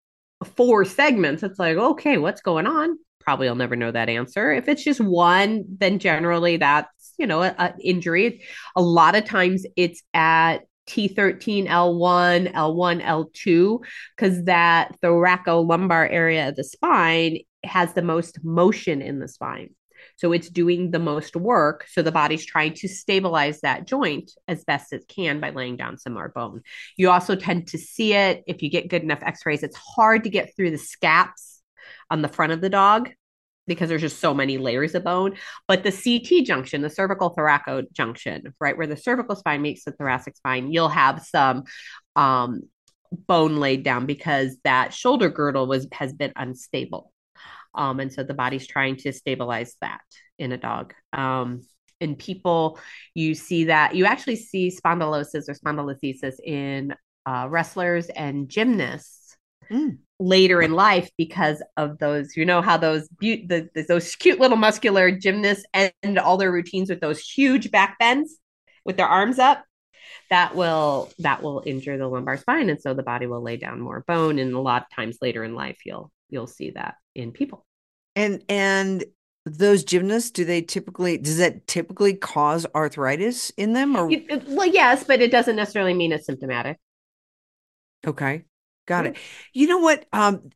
four 0.55 0.85
segments, 0.85 1.43
it's 1.43 1.59
like, 1.59 1.77
okay, 1.77 2.17
what's 2.17 2.41
going 2.41 2.67
on? 2.67 2.97
Probably 3.25 3.47
I'll 3.49 3.55
never 3.55 3.75
know 3.75 3.91
that 3.91 4.07
answer. 4.07 4.53
If 4.53 4.67
it's 4.67 4.83
just 4.83 5.01
one, 5.01 5.65
then 5.79 5.99
generally 5.99 6.57
that's, 6.57 7.13
you 7.17 7.27
know, 7.27 7.41
an 7.41 7.73
injury. 7.81 8.43
A 8.75 8.81
lot 8.81 9.15
of 9.15 9.25
times 9.25 9.65
it's 9.75 10.03
at 10.13 10.59
T13, 10.87 11.67
L1, 11.67 12.53
L1, 12.53 13.01
L2, 13.01 13.79
because 14.15 14.45
that 14.45 14.95
thoracolumbar 15.01 16.07
area 16.11 16.49
of 16.49 16.55
the 16.55 16.63
spine 16.63 17.39
has 17.63 17.93
the 17.93 18.03
most 18.03 18.43
motion 18.43 19.01
in 19.01 19.19
the 19.19 19.27
spine. 19.27 19.71
So 20.17 20.31
it's 20.31 20.49
doing 20.49 20.91
the 20.91 20.99
most 20.99 21.35
work. 21.35 21.85
So 21.89 22.01
the 22.01 22.11
body's 22.11 22.45
trying 22.45 22.73
to 22.75 22.87
stabilize 22.87 23.61
that 23.61 23.87
joint 23.87 24.31
as 24.47 24.63
best 24.63 24.93
it 24.93 25.07
can 25.07 25.39
by 25.39 25.49
laying 25.49 25.77
down 25.77 25.97
some 25.97 26.13
more 26.13 26.29
bone. 26.29 26.61
You 26.95 27.09
also 27.09 27.35
tend 27.35 27.67
to 27.69 27.77
see 27.77 28.13
it 28.13 28.43
if 28.47 28.61
you 28.61 28.69
get 28.69 28.87
good 28.87 29.01
enough 29.01 29.23
x 29.23 29.45
rays. 29.45 29.63
It's 29.63 29.75
hard 29.75 30.23
to 30.23 30.29
get 30.29 30.55
through 30.55 30.71
the 30.71 30.77
scaps 30.77 31.54
on 32.09 32.21
the 32.21 32.27
front 32.27 32.51
of 32.51 32.61
the 32.61 32.69
dog 32.69 33.09
because 33.67 33.89
there's 33.89 34.01
just 34.01 34.19
so 34.19 34.33
many 34.33 34.57
layers 34.57 34.95
of 34.95 35.03
bone. 35.03 35.35
But 35.67 35.83
the 35.83 35.91
CT 35.91 36.45
junction, 36.45 36.81
the 36.81 36.89
cervical 36.89 37.33
thoraco 37.35 37.91
junction, 37.91 38.53
right 38.59 38.77
where 38.77 38.87
the 38.87 38.97
cervical 38.97 39.35
spine 39.35 39.61
meets 39.61 39.85
the 39.85 39.91
thoracic 39.91 40.37
spine, 40.37 40.71
you'll 40.71 40.89
have 40.89 41.25
some 41.25 41.63
um, 42.15 42.61
bone 43.11 43.57
laid 43.57 43.83
down 43.83 44.05
because 44.05 44.57
that 44.63 44.93
shoulder 44.93 45.29
girdle 45.29 45.67
was 45.67 45.87
has 45.91 46.13
been 46.13 46.33
unstable. 46.35 47.11
Um, 47.73 47.99
and 47.99 48.11
so 48.11 48.23
the 48.23 48.33
body's 48.33 48.67
trying 48.67 48.97
to 48.97 49.11
stabilize 49.11 49.75
that 49.81 50.01
in 50.39 50.51
a 50.51 50.57
dog. 50.57 50.93
Um, 51.11 51.61
in 51.99 52.15
people, 52.15 52.79
you 53.13 53.35
see 53.35 53.65
that 53.65 53.95
you 53.95 54.05
actually 54.05 54.35
see 54.35 54.71
spondylosis 54.71 55.49
or 55.49 55.53
spondylolisthesis 55.53 56.35
in 56.43 56.93
uh, 57.25 57.47
wrestlers 57.49 58.07
and 58.09 58.49
gymnasts 58.49 59.24
Mm. 59.69 59.97
later 60.19 60.61
in 60.61 60.73
life 60.73 61.09
because 61.17 61.61
of 61.77 61.97
those. 61.99 62.35
You 62.37 62.45
know 62.45 62.61
how 62.61 62.77
those 62.77 63.07
be- 63.19 63.45
the, 63.45 63.69
the, 63.73 63.83
those 63.83 64.15
cute 64.15 64.39
little 64.39 64.57
muscular 64.57 65.11
gymnasts 65.11 65.65
end 65.73 66.19
all 66.19 66.37
their 66.37 66.51
routines 66.51 66.89
with 66.89 67.01
those 67.01 67.19
huge 67.19 67.71
back 67.71 67.97
bends 67.99 68.37
with 68.83 68.97
their 68.97 69.07
arms 69.07 69.39
up. 69.39 69.63
That 70.29 70.55
will 70.55 71.11
that 71.19 71.43
will 71.43 71.61
injure 71.65 71.97
the 71.97 72.07
lumbar 72.07 72.37
spine, 72.37 72.69
and 72.69 72.81
so 72.81 72.93
the 72.93 73.03
body 73.03 73.27
will 73.27 73.41
lay 73.41 73.57
down 73.57 73.79
more 73.79 74.03
bone. 74.07 74.39
And 74.39 74.53
a 74.53 74.59
lot 74.59 74.83
of 74.83 74.89
times 74.95 75.17
later 75.21 75.43
in 75.43 75.53
life, 75.55 75.77
you'll 75.85 76.11
you'll 76.29 76.47
see 76.47 76.71
that 76.71 76.95
in 77.13 77.31
people. 77.31 77.65
And 78.15 78.43
and 78.49 79.03
those 79.45 79.83
gymnasts, 79.83 80.31
do 80.31 80.45
they 80.45 80.61
typically 80.61 81.17
does 81.19 81.37
that 81.37 81.67
typically 81.67 82.15
cause 82.15 82.65
arthritis 82.73 83.51
in 83.51 83.73
them 83.73 83.95
or 83.95 84.09
well, 84.47 84.65
yes, 84.67 85.03
but 85.03 85.21
it 85.21 85.31
doesn't 85.31 85.55
necessarily 85.55 85.93
mean 85.93 86.11
it's 86.11 86.25
symptomatic. 86.25 86.77
okay. 88.07 88.45
Got 88.85 89.07
it. 89.07 89.17
You 89.53 89.67
know 89.67 89.79
what? 89.79 90.05
Um 90.13 90.49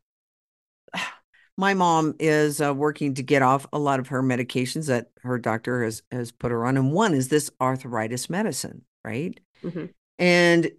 my 1.57 1.73
mom 1.73 2.15
is 2.19 2.61
uh, 2.61 2.73
working 2.73 3.13
to 3.15 3.23
get 3.23 3.41
off 3.41 3.65
a 3.73 3.79
lot 3.79 3.99
of 3.99 4.07
her 4.09 4.23
medications 4.23 4.87
that 4.87 5.07
her 5.23 5.37
doctor 5.37 5.83
has 5.83 6.01
has 6.11 6.31
put 6.31 6.51
her 6.51 6.65
on 6.65 6.77
and 6.77 6.93
one 6.93 7.13
is 7.13 7.27
this 7.29 7.51
arthritis 7.61 8.29
medicine, 8.29 8.83
right? 9.03 9.39
Mhm. 9.63 9.93
And 10.17 10.63
Do 10.63 10.69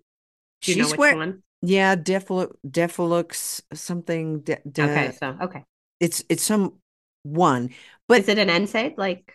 she 0.62 0.74
you 0.74 0.82
know 0.82 0.90
which 0.90 1.14
one? 1.14 1.42
yeah, 1.62 1.96
Deflu- 1.96 2.54
Deflux 2.66 3.60
something 3.74 4.40
de- 4.40 4.60
de- 4.70 4.82
Okay, 4.82 5.16
so 5.18 5.36
okay, 5.42 5.64
it's 5.98 6.24
it's 6.28 6.42
some 6.42 6.74
one, 7.22 7.70
but 8.08 8.20
is 8.20 8.28
it 8.28 8.38
an 8.38 8.48
NSAID? 8.48 8.94
Like 8.96 9.34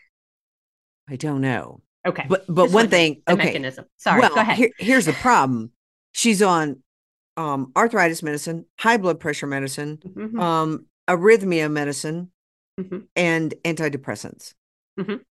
I 1.07 1.15
don't 1.17 1.41
know. 1.41 1.81
okay, 2.07 2.25
But 2.27 2.45
but 2.47 2.63
Just 2.65 2.73
one 2.73 2.89
thing, 2.89 3.21
okay. 3.29 3.45
mechanism. 3.45 3.85
Sorry, 3.97 4.21
well, 4.21 4.29
go 4.33 4.41
ahead. 4.41 4.57
here- 4.57 4.71
here's 4.79 5.05
the 5.05 5.13
problem. 5.13 5.71
She's 6.13 6.41
on 6.41 6.81
um, 7.37 7.71
arthritis 7.75 8.23
medicine, 8.23 8.65
high 8.79 8.97
blood 8.97 9.19
pressure 9.19 9.47
medicine, 9.47 9.97
Mhm, 9.97 10.39
um, 10.39 10.85
arrhythmia 11.07 11.71
medicine, 11.71 12.31
mhm. 12.79 13.07
and 13.15 13.53
antidepressants. 13.63 14.53
Mhm. 14.99 15.21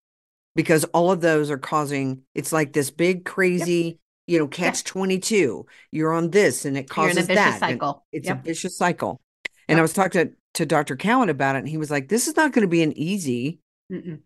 Because 0.54 0.84
all 0.86 1.10
of 1.10 1.20
those 1.20 1.50
are 1.50 1.58
causing 1.58 2.22
it's 2.34 2.52
like 2.52 2.72
this 2.72 2.90
big 2.90 3.24
crazy, 3.24 3.98
you 4.26 4.38
know, 4.38 4.46
catch 4.46 4.84
22. 4.84 5.66
You're 5.90 6.12
on 6.12 6.30
this 6.30 6.64
and 6.64 6.76
it 6.76 6.88
You're 6.96 7.10
in 7.10 7.18
a 7.18 7.22
causes 7.22 7.26
vicious 7.26 7.44
that. 7.44 7.60
cycle. 7.60 8.06
It's 8.12 8.26
Yep. 8.28 8.38
a 8.40 8.42
vicious 8.42 8.76
cycle. 8.76 9.20
And 9.68 9.78
I 9.78 9.82
was 9.82 9.92
talking 9.92 10.28
to, 10.28 10.32
to 10.54 10.66
Dr. 10.66 10.94
Cowan 10.96 11.28
about 11.30 11.56
it, 11.56 11.60
and 11.60 11.68
he 11.68 11.78
was 11.78 11.90
like, 11.90 12.08
This 12.08 12.28
is 12.28 12.36
not 12.36 12.52
going 12.52 12.62
to 12.62 12.68
be 12.68 12.82
an 12.82 12.96
easy 12.96 13.60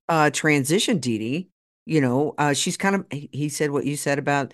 uh 0.08 0.30
transition, 0.30 0.98
Dee 0.98 1.18
Dee. 1.18 1.48
You 1.86 2.00
know, 2.00 2.34
uh 2.38 2.52
she's 2.52 2.76
kind 2.76 2.94
of 2.96 3.06
he 3.10 3.28
he 3.32 3.48
said 3.48 3.70
what 3.70 3.86
you 3.86 3.96
said 3.96 4.18
about 4.18 4.52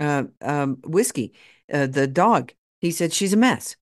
uh 0.00 0.24
um 0.42 0.78
whiskey, 0.84 1.32
uh 1.72 1.86
the 1.86 2.06
dog. 2.06 2.52
He 2.80 2.90
said 2.90 3.12
she's 3.12 3.32
a 3.32 3.36
mess. 3.36 3.76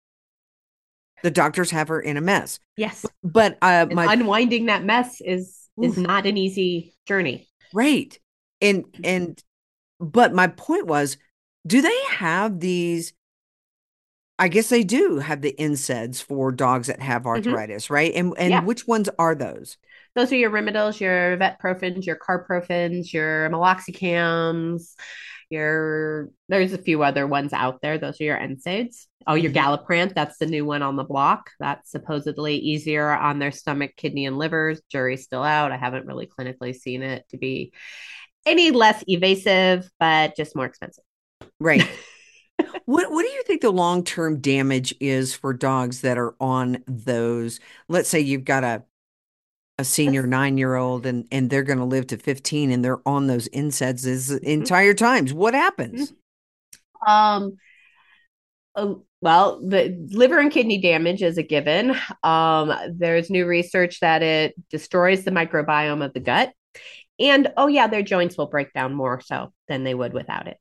The 1.22 1.30
doctors 1.30 1.70
have 1.70 1.88
her 1.88 2.00
in 2.00 2.16
a 2.16 2.20
mess. 2.20 2.58
Yes, 2.76 3.04
But 3.22 3.58
uh 3.62 3.86
my 3.90 4.12
unwinding 4.12 4.66
that 4.66 4.84
mess 4.84 5.20
is 5.20 5.68
is 5.82 5.96
Oof. 5.98 6.06
not 6.06 6.26
an 6.26 6.36
easy 6.36 6.94
journey. 7.06 7.48
right. 7.72 8.18
And 8.60 8.84
Mm-hmm. 8.84 9.00
and 9.04 9.42
but 10.00 10.34
my 10.34 10.48
point 10.48 10.86
was, 10.86 11.16
do 11.66 11.80
they 11.82 11.98
have 12.10 12.60
these 12.60 13.12
I 14.38 14.48
guess 14.48 14.68
they 14.68 14.82
do 14.82 15.18
have 15.18 15.42
the 15.42 15.54
NSAIDs 15.58 16.20
for 16.22 16.50
dogs 16.50 16.88
that 16.88 17.00
have 17.00 17.24
arthritis, 17.26 17.88
right? 17.90 18.12
And 18.14 18.28
and 18.36 18.36
Mm-hmm. 18.36 18.50
Yeah. 18.50 18.60
which 18.64 18.86
ones 18.86 19.08
are 19.18 19.34
those? 19.34 19.76
Those 20.14 20.30
are 20.32 20.36
your 20.36 20.50
Rimadyls, 20.50 21.00
your 21.00 21.36
Vetprofens, 21.36 22.04
your 22.06 22.16
Carprofens, 22.16 23.12
your 23.12 23.48
Meloxicams, 23.50 24.94
your 25.54 26.28
there's 26.48 26.72
a 26.74 26.78
few 26.78 27.02
other 27.02 27.26
ones 27.26 27.52
out 27.52 27.80
there. 27.80 27.96
Those 27.98 28.20
are 28.20 28.24
your 28.24 28.38
NSAIDs. 28.38 29.06
Oh, 29.26 29.34
your 29.34 29.52
Mhm. 29.52 29.56
Galliprant, 29.56 30.14
that's 30.14 30.36
the 30.38 30.46
new 30.46 30.66
one 30.66 30.82
on 30.82 30.96
the 30.96 31.04
block. 31.04 31.50
That's 31.58 31.90
supposedly 31.90 32.56
easier 32.56 33.08
on 33.10 33.38
their 33.38 33.52
stomach, 33.52 33.92
kidney, 33.96 34.26
and 34.26 34.36
livers. 34.36 34.82
Jury's 34.90 35.24
still 35.24 35.42
out. 35.42 35.72
I 35.72 35.78
haven't 35.78 36.06
really 36.06 36.26
clinically 36.26 36.74
seen 36.74 37.02
it 37.02 37.24
to 37.30 37.38
be 37.38 37.72
any 38.44 38.70
less 38.70 39.02
evasive, 39.08 39.88
but 39.98 40.36
just 40.36 40.54
more 40.54 40.66
expensive. 40.66 41.04
Right. 41.58 41.88
What 42.86 43.10
what 43.10 43.22
do 43.22 43.28
you 43.28 43.42
think 43.44 43.62
the 43.62 43.72
long-term 43.72 44.40
damage 44.40 44.94
is 45.00 45.34
for 45.34 45.52
dogs 45.52 46.02
that 46.02 46.18
are 46.18 46.34
on 46.38 46.84
those? 46.86 47.58
Let's 47.88 48.08
say 48.08 48.20
you've 48.20 48.44
got 48.44 48.62
a 48.62 48.84
a 49.78 49.84
senior 49.84 50.26
nine-year-old 50.26 51.04
and 51.04 51.26
and 51.32 51.50
they're 51.50 51.64
going 51.64 51.78
to 51.78 51.84
live 51.84 52.06
to 52.08 52.16
15 52.16 52.70
and 52.70 52.84
they're 52.84 53.06
on 53.06 53.26
those 53.26 53.48
NSAIDs 53.48 54.02
this 54.02 54.30
entire 54.30 54.94
times. 54.94 55.32
What 55.32 55.54
happens? 55.54 56.12
Um, 57.06 57.56
uh, 58.74 58.94
well, 59.20 59.60
the 59.66 60.06
liver 60.10 60.38
and 60.38 60.50
kidney 60.50 60.80
damage 60.80 61.22
is 61.22 61.38
a 61.38 61.42
given. 61.42 61.96
Um, 62.22 62.72
there's 62.92 63.30
new 63.30 63.46
research 63.46 64.00
that 64.00 64.22
it 64.22 64.54
destroys 64.68 65.24
the 65.24 65.30
microbiome 65.30 66.04
of 66.04 66.12
the 66.12 66.20
gut. 66.20 66.52
And 67.18 67.52
oh, 67.56 67.68
yeah, 67.68 67.86
their 67.86 68.02
joints 68.02 68.36
will 68.36 68.46
break 68.46 68.72
down 68.72 68.94
more 68.94 69.20
so 69.20 69.52
than 69.68 69.84
they 69.84 69.94
would 69.94 70.12
without 70.12 70.48
it. 70.48 70.58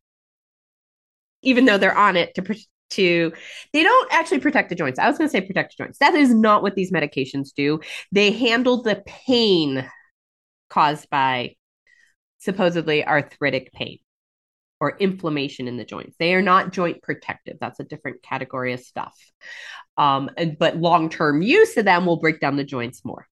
Even 1.42 1.66
though 1.66 1.78
they're 1.78 1.98
on 1.98 2.16
it 2.16 2.36
to, 2.36 2.56
to 2.94 3.32
they 3.74 3.84
don't 3.84 4.14
actually 4.14 4.40
protect 4.40 4.70
the 4.70 4.76
joints. 4.76 5.00
I 5.00 5.08
was 5.08 5.18
going 5.18 5.28
to 5.28 5.32
say 5.32 5.42
protect 5.42 5.76
the 5.78 5.84
joints. 5.84 6.00
That 6.00 6.16
is 6.16 6.34
not 6.34 6.64
what 6.64 6.76
these 6.76 6.92
medications 6.92 7.54
do. 7.56 7.80
They 8.12 8.32
handle 8.32 8.82
the 8.82 9.04
pain 9.06 9.90
caused 10.70 11.10
by 11.10 11.56
supposedly 12.40 13.06
arthritic 13.06 13.72
pain 13.72 14.00
or 14.80 14.98
inflammation 14.98 15.68
in 15.68 15.78
the 15.78 15.86
joints. 15.86 16.16
They 16.20 16.34
are 16.34 16.42
not 16.42 16.74
joint 16.74 17.02
protective. 17.02 17.58
That's 17.60 17.80
a 17.80 17.86
different 17.86 18.22
category 18.22 18.74
of 18.74 18.82
stuff. 18.82 19.18
Um, 19.98 20.30
and, 20.36 20.58
but 20.58 20.78
long 20.78 21.10
term 21.10 21.42
use 21.42 21.78
of 21.78 21.86
them 21.86 22.06
will 22.06 22.18
break 22.20 22.40
down 22.40 22.58
the 22.58 22.64
joints 22.64 23.06
more. 23.06 23.28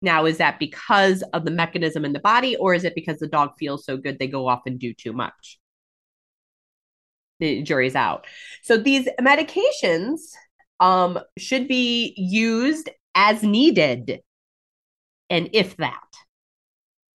Now, 0.00 0.26
is 0.26 0.38
that 0.38 0.58
because 0.58 1.22
of 1.32 1.44
the 1.44 1.50
mechanism 1.50 2.04
in 2.04 2.12
the 2.12 2.20
body, 2.20 2.56
or 2.56 2.72
is 2.72 2.84
it 2.84 2.94
because 2.94 3.18
the 3.18 3.26
dog 3.26 3.50
feels 3.58 3.84
so 3.84 3.96
good 3.96 4.18
they 4.18 4.28
go 4.28 4.46
off 4.46 4.62
and 4.64 4.78
do 4.78 4.94
too 4.94 5.12
much? 5.12 5.58
The 7.40 7.62
jury's 7.62 7.94
out. 7.94 8.26
So 8.62 8.76
these 8.76 9.08
medications 9.20 10.18
um, 10.80 11.18
should 11.36 11.68
be 11.68 12.14
used 12.16 12.88
as 13.14 13.42
needed, 13.42 14.20
and 15.30 15.50
if 15.52 15.76
that 15.76 16.02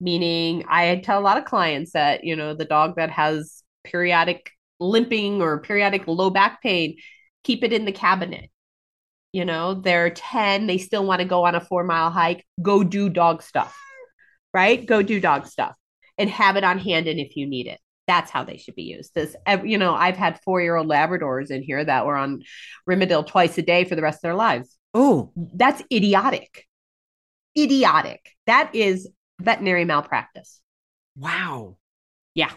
meaning 0.04 0.66
I 0.68 0.98
tell 0.98 1.20
a 1.20 1.22
lot 1.22 1.38
of 1.38 1.46
clients 1.46 1.94
that, 1.94 2.24
you 2.24 2.36
know, 2.36 2.54
the 2.54 2.66
dog 2.66 2.98
that 2.98 3.10
has 3.10 3.64
periodic 3.84 4.52
limping 4.80 5.42
or 5.42 5.62
periodic 5.62 6.08
low 6.08 6.30
back 6.30 6.62
pain, 6.62 6.98
keep 7.44 7.64
it 7.64 7.74
in 7.74 7.86
the 7.86 7.92
cabinet. 7.92 8.50
You 9.32 9.46
know, 9.46 9.74
they're 9.74 10.12
10, 10.12 10.68
they 10.68 10.78
still 10.78 11.06
want 11.06 11.22
to 11.22 11.28
go 11.28 11.46
on 11.46 11.56
a 11.56 11.62
four 11.62 11.84
mile 11.84 12.12
hike, 12.12 12.46
go 12.62 12.84
do 12.84 13.10
dog 13.10 13.42
stuff, 13.42 13.76
right? 14.54 14.86
Go 14.86 15.02
do 15.02 15.20
dog 15.20 15.48
stuff 15.48 15.76
and 16.18 16.30
have 16.30 16.56
it 16.58 16.64
on 16.64 16.78
hand. 16.78 17.08
And 17.08 17.20
if 17.20 17.36
you 17.36 17.48
need 17.48 17.68
it, 17.68 17.80
that's 18.08 18.32
how 18.32 18.44
they 18.44 18.58
should 18.58 18.76
be 18.76 18.84
used. 18.84 19.14
This, 19.16 19.36
you 19.64 19.78
know, 19.78 19.94
I've 19.94 20.18
had 20.18 20.40
four 20.42 20.62
year 20.62 20.76
old 20.76 20.88
Labradors 20.88 21.52
in 21.52 21.64
here 21.64 21.84
that 21.84 22.06
were 22.06 22.18
on 22.18 22.44
Rimadyl 22.90 23.26
twice 23.26 23.58
a 23.58 23.62
day 23.62 23.86
for 23.86 23.96
the 23.96 24.02
rest 24.02 24.18
of 24.18 24.22
their 24.24 24.36
lives. 24.36 24.78
Oh, 24.94 25.32
That's 25.36 25.82
idiotic. 25.92 26.68
Idiotic. 27.58 28.30
That 28.48 28.74
is 28.76 29.10
veterinary 29.42 29.86
malpractice. 29.86 30.60
wow. 31.18 31.78
Yeah. 32.36 32.52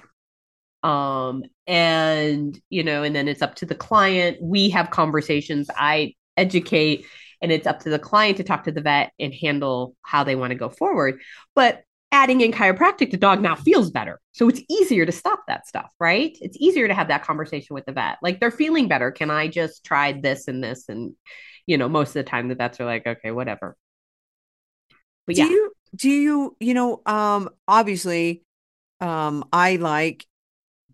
Um, 0.82 1.42
and 1.66 2.58
you 2.70 2.82
know, 2.84 3.02
and 3.02 3.14
then 3.14 3.28
it's 3.28 3.42
up 3.42 3.56
to 3.56 3.66
the 3.66 3.74
client. 3.74 4.38
We 4.40 4.70
have 4.70 4.90
conversations. 4.90 5.68
I 5.74 6.14
educate, 6.36 7.06
and 7.42 7.50
it's 7.50 7.66
up 7.66 7.80
to 7.80 7.90
the 7.90 7.98
client 7.98 8.36
to 8.38 8.44
talk 8.44 8.64
to 8.64 8.72
the 8.72 8.80
vet 8.80 9.12
and 9.18 9.34
handle 9.34 9.96
how 10.02 10.24
they 10.24 10.36
want 10.36 10.52
to 10.52 10.54
go 10.58 10.68
forward. 10.68 11.20
But 11.54 11.82
adding 12.16 12.40
in 12.40 12.52
chiropractic, 12.52 13.11
the 13.11 13.16
dog 13.18 13.42
now 13.42 13.54
feels 13.54 13.90
better. 13.90 14.20
So 14.32 14.49
it's 14.49 14.62
easier 14.70 15.06
to 15.06 15.12
stop 15.12 15.40
that 15.49 15.66
stuff, 15.66 15.90
right? 16.00 16.37
It's 16.40 16.56
easier 16.58 16.88
to 16.88 16.94
have 16.94 17.08
that 17.08 17.25
conversation 17.25 17.75
with 17.75 17.85
the 17.87 17.92
vet. 17.92 18.18
Like 18.23 18.40
they're 18.40 18.50
feeling 18.50 18.88
better. 18.88 19.11
Can 19.11 19.30
I 19.30 19.49
just 19.49 19.85
try 19.85 20.12
this 20.12 20.49
and 20.49 20.64
this? 20.64 20.88
And, 20.88 21.14
you 21.66 21.78
know, 21.78 21.88
most 21.88 22.11
of 22.11 22.14
the 22.14 22.25
time 22.25 22.49
the 22.49 22.54
vets 22.54 22.80
are 22.80 22.87
like, 22.87 23.06
okay, 23.06 23.30
whatever. 23.32 23.76
But 25.26 25.35
do 25.35 25.42
yeah, 25.42 25.50
you 25.50 25.73
do 25.94 26.08
you 26.11 26.56
you 26.61 26.75
know 26.75 27.02
um 27.06 27.49
obviously 27.68 28.42
um 29.00 29.44
i 29.52 29.76
like 29.76 30.26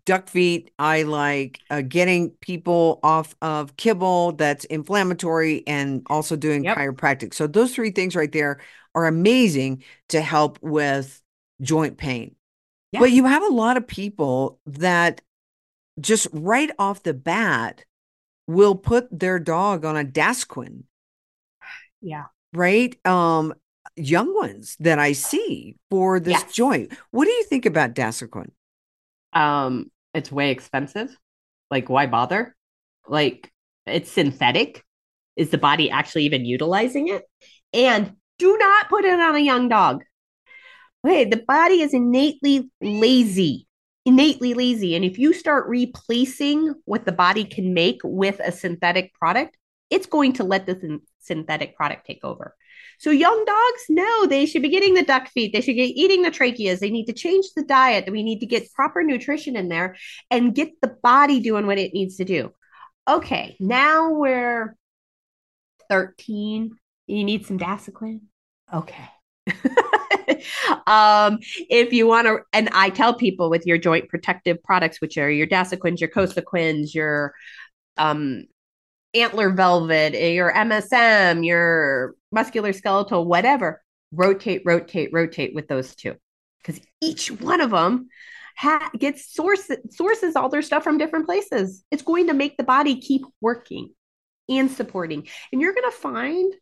duck 0.05 0.29
feet 0.29 0.71
i 0.79 1.03
like 1.03 1.61
uh, 1.69 1.81
getting 1.81 2.31
people 2.41 2.99
off 3.03 3.35
of 3.41 3.75
kibble 3.77 4.33
that's 4.33 4.65
inflammatory 4.65 5.63
and 5.67 6.03
also 6.09 6.35
doing 6.35 6.65
Yep. 6.65 6.77
chiropractic 6.77 7.33
so 7.33 7.47
those 7.47 7.75
three 7.75 7.91
things 7.91 8.15
right 8.15 8.31
there 8.33 8.59
are 8.95 9.05
amazing 9.07 9.83
to 10.09 10.21
help 10.21 10.59
with 10.61 11.21
joint 11.61 11.97
pain 11.97 12.35
Yeah. 12.91 12.99
but 12.99 13.11
you 13.11 13.25
have 13.25 13.43
a 13.43 13.47
lot 13.53 13.77
of 13.77 13.87
people 13.87 14.59
that 14.65 15.21
just 15.99 16.27
right 16.33 16.71
off 16.79 17.03
the 17.03 17.13
bat 17.13 17.85
will 18.47 18.75
put 18.75 19.07
their 19.17 19.39
dog 19.39 19.85
on 19.85 19.95
a 19.97 20.03
Dasuquin 20.03 20.83
yeah. 22.01 22.25
right? 22.53 22.95
Um, 23.05 23.53
young 23.95 24.33
ones 24.35 24.75
that 24.79 24.99
I 24.99 25.13
see 25.13 25.75
for 25.89 26.19
this 26.19 26.41
Yes. 26.41 26.53
joint. 26.53 26.93
What 27.11 27.25
do 27.25 27.31
you 27.31 27.43
think 27.45 27.65
about 27.65 27.93
Dasuquin? 27.95 28.49
Um, 29.31 29.91
it's 30.13 30.31
way 30.31 30.51
expensive. 30.51 31.15
Like, 31.71 31.89
why 31.89 32.05
bother? 32.07 32.55
Like, 33.07 33.51
it's 33.85 34.11
synthetic. 34.11 34.83
Is 35.35 35.49
the 35.49 35.57
body 35.57 35.89
actually 35.89 36.25
even 36.25 36.45
utilizing 36.45 37.07
it? 37.07 37.23
And 37.73 38.13
do 38.39 38.57
not 38.57 38.89
put 38.89 39.05
it 39.05 39.19
on 39.19 39.35
a 39.35 39.39
young 39.39 39.69
dog. 39.69 40.03
Okay, 41.05 41.25
the 41.25 41.43
body 41.47 41.81
is 41.81 41.93
innately 41.93 42.71
lazy, 42.81 43.67
innately 44.05 44.53
lazy. 44.53 44.95
And 44.95 45.03
if 45.03 45.17
you 45.19 45.33
start 45.33 45.67
replacing 45.67 46.73
what 46.85 47.05
the 47.05 47.11
body 47.11 47.43
can 47.43 47.73
make 47.73 47.99
with 48.03 48.39
a 48.39 48.51
synthetic 48.51 49.13
product, 49.13 49.57
it's 49.89 50.05
going 50.05 50.33
to 50.33 50.43
let 50.43 50.65
the 50.65 50.79
syn- 50.79 51.01
synthetic 51.19 51.75
product 51.75 52.05
take 52.05 52.23
over. 52.23 52.55
So 52.99 53.09
young 53.09 53.43
dogs, 53.45 53.83
no, 53.89 54.25
they 54.27 54.45
should 54.45 54.61
be 54.61 54.69
getting 54.69 54.93
the 54.93 55.03
duck 55.03 55.27
feet. 55.29 55.51
They 55.51 55.61
should 55.61 55.75
be 55.75 56.01
eating 56.01 56.21
the 56.21 56.31
tracheas. 56.31 56.79
They 56.79 56.89
need 56.89 57.07
to 57.07 57.13
change 57.13 57.47
the 57.55 57.63
diet. 57.63 58.09
We 58.09 58.23
need 58.23 58.39
to 58.39 58.45
get 58.45 58.71
proper 58.71 59.03
nutrition 59.03 59.57
in 59.57 59.67
there 59.67 59.97
and 60.31 60.55
get 60.55 60.79
the 60.81 60.95
body 61.03 61.41
doing 61.41 61.67
what 61.67 61.77
it 61.77 61.93
needs 61.93 62.17
to 62.17 62.25
do. 62.25 62.53
Okay, 63.07 63.57
now 63.59 64.13
we're 64.13 64.77
13. 65.89 66.71
You 67.07 67.23
need 67.23 67.45
some 67.45 67.59
Dasuquin? 67.59 68.21
Okay. 68.73 69.09
um, 70.87 71.39
if 71.69 71.91
you 71.91 72.07
want 72.07 72.27
to, 72.27 72.39
and 72.53 72.69
I 72.71 72.89
tell 72.89 73.13
people 73.13 73.49
with 73.49 73.65
your 73.65 73.77
joint 73.77 74.09
protective 74.09 74.63
products, 74.63 75.01
which 75.01 75.17
are 75.17 75.29
your 75.29 75.47
Dasuquins, 75.47 75.99
your 75.99 76.09
Cosequins, 76.09 76.93
your 76.93 77.33
um, 77.97 78.45
antler 79.13 79.49
velvet, 79.49 80.15
eh, 80.15 80.29
your 80.29 80.53
MSM, 80.53 81.45
your 81.45 82.15
muscular 82.31 82.73
skeletal, 82.73 83.25
whatever, 83.25 83.81
rotate, 84.11 84.63
rotate, 84.65 85.09
rotate 85.11 85.53
with 85.53 85.67
those 85.67 85.95
two. 85.95 86.15
Because 86.59 86.81
each 87.01 87.29
one 87.29 87.61
of 87.61 87.71
them 87.71 88.07
ha- 88.57 88.89
gets 88.97 89.33
source 89.33 89.69
sources 89.91 90.35
all 90.35 90.49
their 90.49 90.61
stuff 90.61 90.83
from 90.83 90.97
different 90.97 91.25
places. 91.25 91.83
It's 91.91 92.03
going 92.03 92.27
to 92.27 92.33
make 92.33 92.57
the 92.57 92.63
body 92.63 92.99
keep 92.99 93.23
working 93.41 93.89
and 94.49 94.71
supporting. 94.71 95.27
And 95.51 95.61
you're 95.61 95.73
going 95.73 95.89
to 95.89 95.97
find 95.97 96.53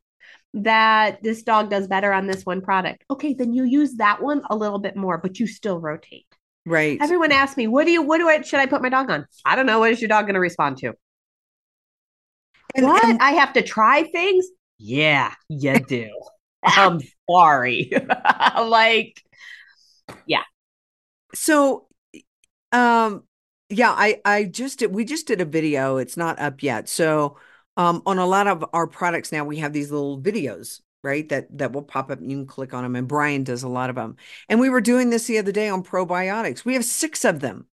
that 0.53 1.23
this 1.23 1.43
dog 1.43 1.69
does 1.69 1.87
better 1.87 2.11
on 2.11 2.27
this 2.27 2.45
one 2.45 2.61
product. 2.61 3.03
Okay, 3.09 3.33
then 3.33 3.53
you 3.53 3.63
use 3.63 3.95
that 3.95 4.21
one 4.21 4.41
a 4.49 4.55
little 4.55 4.79
bit 4.79 4.95
more, 4.95 5.17
but 5.17 5.39
you 5.39 5.47
still 5.47 5.79
rotate. 5.79 6.25
Right. 6.65 6.99
Everyone 7.01 7.31
asks 7.31 7.57
me, 7.57 7.67
"What 7.67 7.85
do 7.85 7.91
you? 7.91 8.01
What 8.01 8.19
do 8.19 8.27
I? 8.27 8.41
Should 8.41 8.59
I 8.59 8.65
put 8.65 8.81
my 8.81 8.89
dog 8.89 9.09
on?" 9.09 9.25
I 9.45 9.55
don't 9.55 9.65
know. 9.65 9.79
What 9.79 9.91
is 9.91 10.01
your 10.01 10.09
dog 10.09 10.25
going 10.25 10.35
to 10.35 10.39
respond 10.39 10.77
to? 10.79 10.93
And- 12.75 12.85
what? 12.85 13.03
and- 13.03 13.19
I 13.21 13.31
have 13.31 13.53
to 13.53 13.61
try 13.61 14.03
things? 14.03 14.45
Yeah, 14.77 15.33
you 15.49 15.79
do. 15.79 16.09
I'm 16.63 16.99
sorry. 17.29 17.91
like, 18.57 19.21
yeah. 20.25 20.43
so, 21.33 21.87
um, 22.71 23.23
yeah, 23.69 23.91
I 23.91 24.21
I 24.25 24.43
just 24.45 24.79
did. 24.79 24.93
We 24.93 25.05
just 25.05 25.27
did 25.27 25.41
a 25.41 25.45
video. 25.45 25.97
It's 25.97 26.17
not 26.17 26.39
up 26.39 26.61
yet. 26.61 26.89
So, 26.89 27.37
um, 27.77 28.01
on 28.05 28.17
a 28.19 28.25
lot 28.25 28.47
of 28.47 28.65
our 28.73 28.87
products 28.87 29.31
now, 29.31 29.45
we 29.45 29.57
have 29.57 29.73
these 29.73 29.91
little 29.91 30.21
videos. 30.21 30.81
Right, 31.03 31.27
that 31.29 31.57
that 31.57 31.71
will 31.71 31.81
pop 31.81 32.11
up 32.11 32.19
and 32.19 32.29
you 32.31 32.37
can 32.37 32.45
click 32.45 32.75
on 32.75 32.83
them. 32.83 32.95
And 32.95 33.07
Brian 33.07 33.43
does 33.43 33.63
a 33.63 33.67
lot 33.67 33.89
of 33.89 33.95
them. 33.95 34.17
And 34.47 34.59
we 34.59 34.69
were 34.69 34.81
doing 34.81 35.09
this 35.09 35.25
the 35.25 35.39
other 35.39 35.51
day 35.51 35.67
on 35.67 35.81
probiotics. 35.83 36.63
We 36.63 36.75
have 36.75 36.85
six 36.85 37.25
of 37.25 37.39
them, 37.39 37.65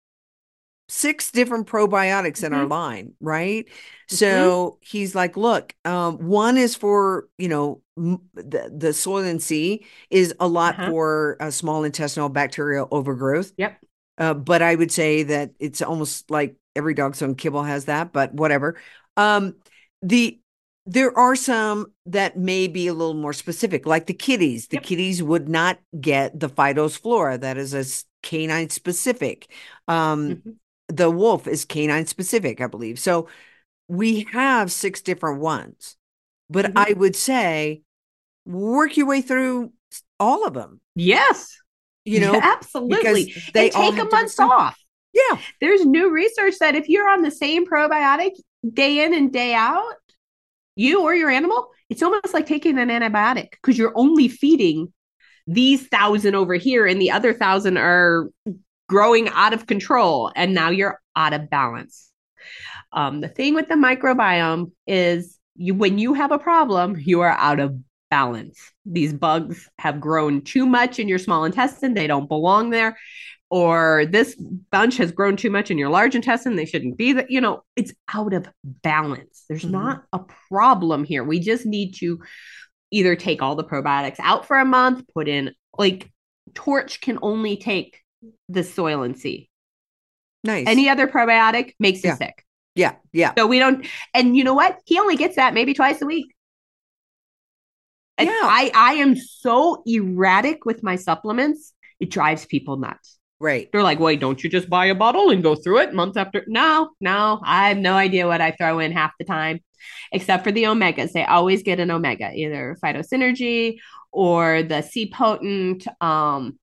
six 0.87 1.29
different 1.31 1.67
probiotics 1.67 2.41
in 2.41 2.53
our 2.53 2.65
Mhm. 2.65 2.69
line, 2.69 3.13
right? 3.19 3.67
So 4.07 4.77
he's 4.79 5.13
like, 5.13 5.35
look, 5.35 5.75
um, 5.83 6.19
one 6.19 6.55
is 6.57 6.73
for, 6.75 7.27
you 7.37 7.49
know, 7.49 7.81
m- 7.97 8.21
the, 8.33 8.71
the 8.73 8.93
soil 8.93 9.25
and 9.25 9.43
sea 9.43 9.85
is 10.09 10.33
a 10.39 10.47
lot 10.47 10.79
Uh-huh. 10.79 10.89
for 10.89 11.37
uh, 11.41 11.51
small 11.51 11.83
intestinal 11.83 12.29
bacterial 12.29 12.87
overgrowth. 12.91 13.51
Yep. 13.57 13.77
Uh, 14.17 14.33
but 14.33 14.61
I 14.61 14.73
would 14.73 14.93
say 14.93 15.23
that 15.23 15.51
it's 15.59 15.81
almost 15.81 16.31
like 16.31 16.55
every 16.77 16.93
dog's 16.93 17.21
own 17.21 17.35
kibble 17.35 17.63
has 17.63 17.85
that, 17.85 18.13
but 18.13 18.33
whatever. 18.33 18.79
Um, 19.17 19.55
the 20.01 20.39
there 20.85 21.17
are 21.17 21.35
some 21.35 21.91
that 22.05 22.37
may 22.37 22.67
be 22.67 22.87
a 22.87 22.93
little 22.93 23.13
more 23.13 23.33
specific, 23.33 23.85
like 23.85 24.05
the 24.05 24.13
kitties. 24.13 24.67
The 24.67 24.77
Yep. 24.77 24.83
kitties 24.83 25.21
would 25.21 25.49
not 25.49 25.79
get 25.99 26.39
the 26.39 26.49
Phytos 26.49 26.97
flora. 26.97 27.37
that 27.37 27.57
is 27.57 27.73
a 27.73 27.83
canine 28.23 28.69
specific. 28.69 29.51
Um, 29.89 30.43
Mhm. 30.45 30.55
the 30.87 31.11
wolf 31.11 31.45
is 31.47 31.65
canine 31.65 32.05
specific, 32.05 32.61
I 32.61 32.67
believe. 32.67 32.99
So 32.99 33.27
we 33.89 34.21
have 34.31 34.71
six 34.71 35.01
different 35.01 35.41
ones, 35.41 35.97
but 36.49 36.67
Mhm. 36.67 36.73
I 36.75 36.93
would 36.93 37.15
say 37.17 37.81
work 38.45 38.95
your 38.95 39.07
way 39.07 39.21
through 39.21 39.73
all 40.19 40.45
of 40.47 40.53
them, 40.53 40.79
yes, 40.95 41.57
you 42.05 42.19
know, 42.21 42.39
absolutely. 42.43 43.33
they 43.53 43.69
and 43.71 43.73
take 43.73 43.97
a 43.99 44.05
month 44.05 44.39
off. 44.39 44.77
Yeah. 45.13 45.39
There's 45.61 45.85
new 45.85 46.11
research 46.11 46.55
that 46.59 46.75
if 46.75 46.87
you're 46.87 47.09
on 47.09 47.21
the 47.23 47.31
same 47.31 47.65
probiotic 47.65 48.31
day 48.73 49.03
in 49.03 49.13
and 49.13 49.31
day 49.31 49.53
out, 49.53 49.95
you 50.75 51.03
or 51.03 51.13
your 51.13 51.29
animal, 51.29 51.69
it's 51.89 52.03
almost 52.03 52.33
like 52.33 52.45
taking 52.45 52.77
an 52.77 52.89
antibiotic 52.89 53.51
because 53.51 53.77
you're 53.77 53.93
only 53.95 54.27
feeding 54.27 54.93
these 55.47 55.87
thousand 55.87 56.35
over 56.35 56.55
here 56.55 56.85
and 56.85 57.01
the 57.01 57.11
other 57.11 57.33
thousand 57.33 57.77
are 57.77 58.29
growing 58.89 59.29
out 59.29 59.53
of 59.53 59.65
control 59.65 60.31
and 60.35 60.53
now 60.53 60.69
you're 60.69 60.99
out 61.15 61.33
of 61.33 61.49
balance. 61.49 62.11
Um, 62.91 63.21
the 63.21 63.27
thing 63.27 63.53
with 63.53 63.67
the 63.67 63.75
microbiome 63.75 64.71
is 64.85 65.37
you 65.55 65.73
when 65.73 65.97
you 65.97 66.13
have 66.13 66.31
a 66.31 66.39
problem, 66.39 66.95
you 66.99 67.21
are 67.21 67.31
out 67.31 67.59
of 67.59 67.77
balance. 68.09 68.59
These 68.85 69.13
bugs 69.13 69.69
have 69.79 69.99
grown 69.99 70.41
too 70.41 70.65
much 70.65 70.99
in 70.99 71.07
your 71.07 71.19
small 71.19 71.45
intestine, 71.45 71.93
they 71.93 72.07
don't 72.07 72.29
belong 72.29 72.69
there 72.69 72.97
or 73.49 74.05
this 74.07 74.35
bunch 74.71 74.97
has 74.97 75.11
grown 75.11 75.37
too 75.37 75.49
much 75.49 75.71
in 75.71 75.77
your 75.77 75.89
large 75.89 76.15
intestine 76.15 76.55
they 76.55 76.65
shouldn't 76.65 76.97
be 76.97 77.13
that 77.13 77.31
you 77.31 77.39
know 77.39 77.63
it's 77.75 77.93
out 78.13 78.33
of 78.33 78.47
balance 78.63 79.45
there's 79.47 79.63
Mhm. 79.63 79.71
not 79.71 80.03
a 80.13 80.19
problem 80.49 81.03
here 81.03 81.23
we 81.23 81.39
just 81.39 81.65
need 81.65 81.93
to 81.95 82.19
either 82.91 83.15
take 83.15 83.41
all 83.41 83.55
the 83.55 83.63
probiotics 83.63 84.19
out 84.19 84.45
for 84.45 84.57
a 84.57 84.65
month 84.65 85.03
put 85.13 85.27
in 85.27 85.53
like 85.77 86.11
torch 86.53 86.99
can 87.01 87.19
only 87.21 87.57
take 87.57 88.01
the 88.49 88.63
soil 88.63 89.03
and 89.03 89.17
sea 89.17 89.49
Nice. 90.43 90.67
any 90.67 90.89
other 90.89 91.07
probiotic 91.07 91.73
makes 91.79 92.03
you 92.03 92.09
Yeah. 92.09 92.15
sick 92.15 92.43
yeah. 92.75 92.95
Yeah. 93.13 93.33
so 93.37 93.47
we 93.47 93.59
don't 93.59 93.85
and 94.13 94.35
you 94.37 94.43
know 94.43 94.53
what 94.53 94.77
he 94.85 94.99
only 94.99 95.15
gets 95.15 95.35
that 95.37 95.53
maybe 95.53 95.73
twice 95.73 96.01
a 96.01 96.05
week 96.05 96.33
And 98.17 98.27
Yeah. 98.27 98.39
i 98.43 98.71
i 98.75 98.93
am 98.95 99.15
so 99.15 99.83
erratic 99.85 100.65
with 100.65 100.83
my 100.83 100.95
supplements 100.95 101.73
it 101.99 102.09
drives 102.09 102.45
people 102.45 102.77
nuts 102.77 103.16
Right. 103.39 103.69
They're 103.71 103.83
like, 103.83 103.99
wait, 103.99 104.19
don't 104.19 104.43
you 104.43 104.49
just 104.49 104.69
buy 104.69 104.87
a 104.87 104.95
bottle 104.95 105.29
and 105.29 105.43
go 105.43 105.53
through 105.55 105.79
it 105.79 105.93
month 105.93 106.17
after? 106.17 106.43
No, 106.47 106.89
no, 106.99 107.39
I 107.43 107.69
have 107.69 107.77
no 107.77 107.93
idea 107.93 108.25
what 108.27 108.41
I 108.41 108.51
throw 108.51 108.79
in 108.79 108.91
half 108.91 109.11
the 109.19 109.25
time, 109.25 109.59
except 110.11 110.43
for 110.43 110.51
the 110.51 110.63
omegas. 110.63 111.11
They 111.11 111.23
always 111.23 111.61
get 111.61 111.79
an 111.79 111.91
omega, 111.91 112.31
either 112.33 112.75
phytosynergy 112.83 113.77
or 114.11 114.63
the 114.63 114.81
C 114.81 115.11
potent. 115.11 115.85
Um, 116.01 116.57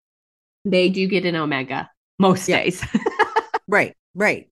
they 0.64 0.88
do 0.88 1.06
get 1.06 1.24
an 1.26 1.36
omega 1.36 1.90
most 2.18 2.48
Yeah. 2.48 2.62
days. 2.64 2.84
Right. 3.66 3.96
Right. 4.14 4.50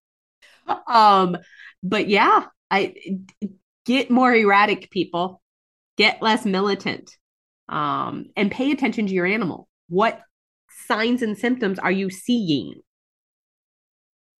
um, 0.86 1.36
but 1.82 2.08
yeah, 2.08 2.46
I 2.70 2.94
get 3.84 4.10
more 4.10 4.34
erratic 4.34 4.90
people, 4.90 5.42
get 5.98 6.22
less 6.22 6.44
militant, 6.46 7.10
um, 7.68 8.26
and 8.36 8.50
pay 8.50 8.70
attention 8.72 9.06
to 9.06 9.12
your 9.12 9.26
animal. 9.26 9.68
What 9.88 10.20
signs 10.86 11.22
and 11.22 11.36
symptoms 11.36 11.78
are 11.78 11.92
you 11.92 12.10
seeing? 12.10 12.80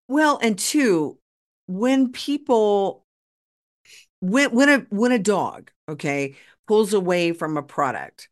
Well, 0.08 0.38
and 0.42 0.58
two, 0.58 1.18
when 1.66 2.12
people 2.12 3.04
when 4.20 4.50
when 4.52 4.68
a 4.68 4.78
when 4.90 5.12
a 5.12 5.18
dog, 5.18 5.70
okay, 5.88 6.36
pulls 6.66 6.92
away 6.92 7.32
from 7.32 7.56
a 7.56 7.62
product, 7.62 8.28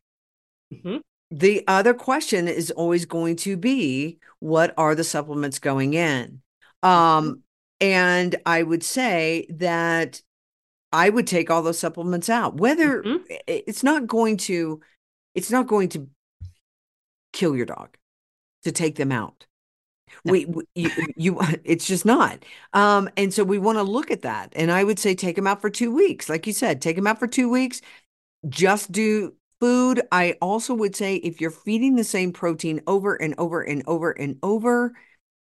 Mhm. 0.71 1.01
the 1.29 1.63
other 1.67 1.93
question 1.93 2.47
is 2.47 2.71
always 2.71 3.05
going 3.05 3.35
to 3.37 3.57
be 3.57 4.19
what 4.39 4.73
are 4.77 4.95
the 4.95 5.03
supplements 5.03 5.59
going 5.59 5.93
in? 5.93 6.41
Um, 6.83 7.43
and 7.79 8.35
I 8.45 8.63
would 8.63 8.83
say 8.83 9.47
that 9.49 10.21
I 10.91 11.09
would 11.09 11.27
take 11.27 11.49
all 11.49 11.61
those 11.61 11.79
supplements 11.79 12.29
out. 12.29 12.57
Whether 12.57 13.01
Mhm. 13.01 13.39
it's 13.47 13.83
not 13.83 14.07
going 14.07 14.37
to 14.37 14.81
it's 15.33 15.51
not 15.51 15.67
going 15.67 15.89
to 15.89 16.09
kill 17.31 17.55
your 17.55 17.65
dog 17.65 17.97
to 18.63 18.71
take 18.71 18.95
them 18.95 19.11
out. 19.11 19.45
No. 20.25 20.33
We, 20.33 20.45
we 20.45 20.63
you, 20.75 20.91
you 21.15 21.39
it's 21.63 21.87
just 21.87 22.05
not. 22.05 22.43
Um, 22.73 23.09
and 23.17 23.33
so 23.33 23.43
we 23.43 23.59
want 23.59 23.77
to 23.77 23.83
look 23.83 24.11
at 24.11 24.23
that. 24.23 24.53
And 24.55 24.71
I 24.71 24.83
would 24.83 24.99
say 24.99 25.15
take 25.15 25.35
them 25.35 25.47
out 25.47 25.61
for 25.61 25.69
two 25.69 25.93
weeks. 25.93 26.29
Like 26.29 26.47
you 26.47 26.53
said, 26.53 26.81
take 26.81 26.95
them 26.95 27.07
out 27.07 27.19
for 27.19 27.27
two 27.27 27.49
weeks. 27.49 27.81
Just 28.49 28.91
do 28.91 29.35
food. 29.59 30.01
I 30.11 30.37
also 30.41 30.73
would 30.73 30.95
say 30.95 31.15
if 31.17 31.41
you're 31.41 31.51
feeding 31.51 31.95
the 31.95 32.03
same 32.03 32.33
protein 32.33 32.81
over 32.87 33.15
and 33.15 33.35
over 33.37 33.61
and 33.61 33.83
over 33.87 34.11
and 34.11 34.37
over, 34.43 34.93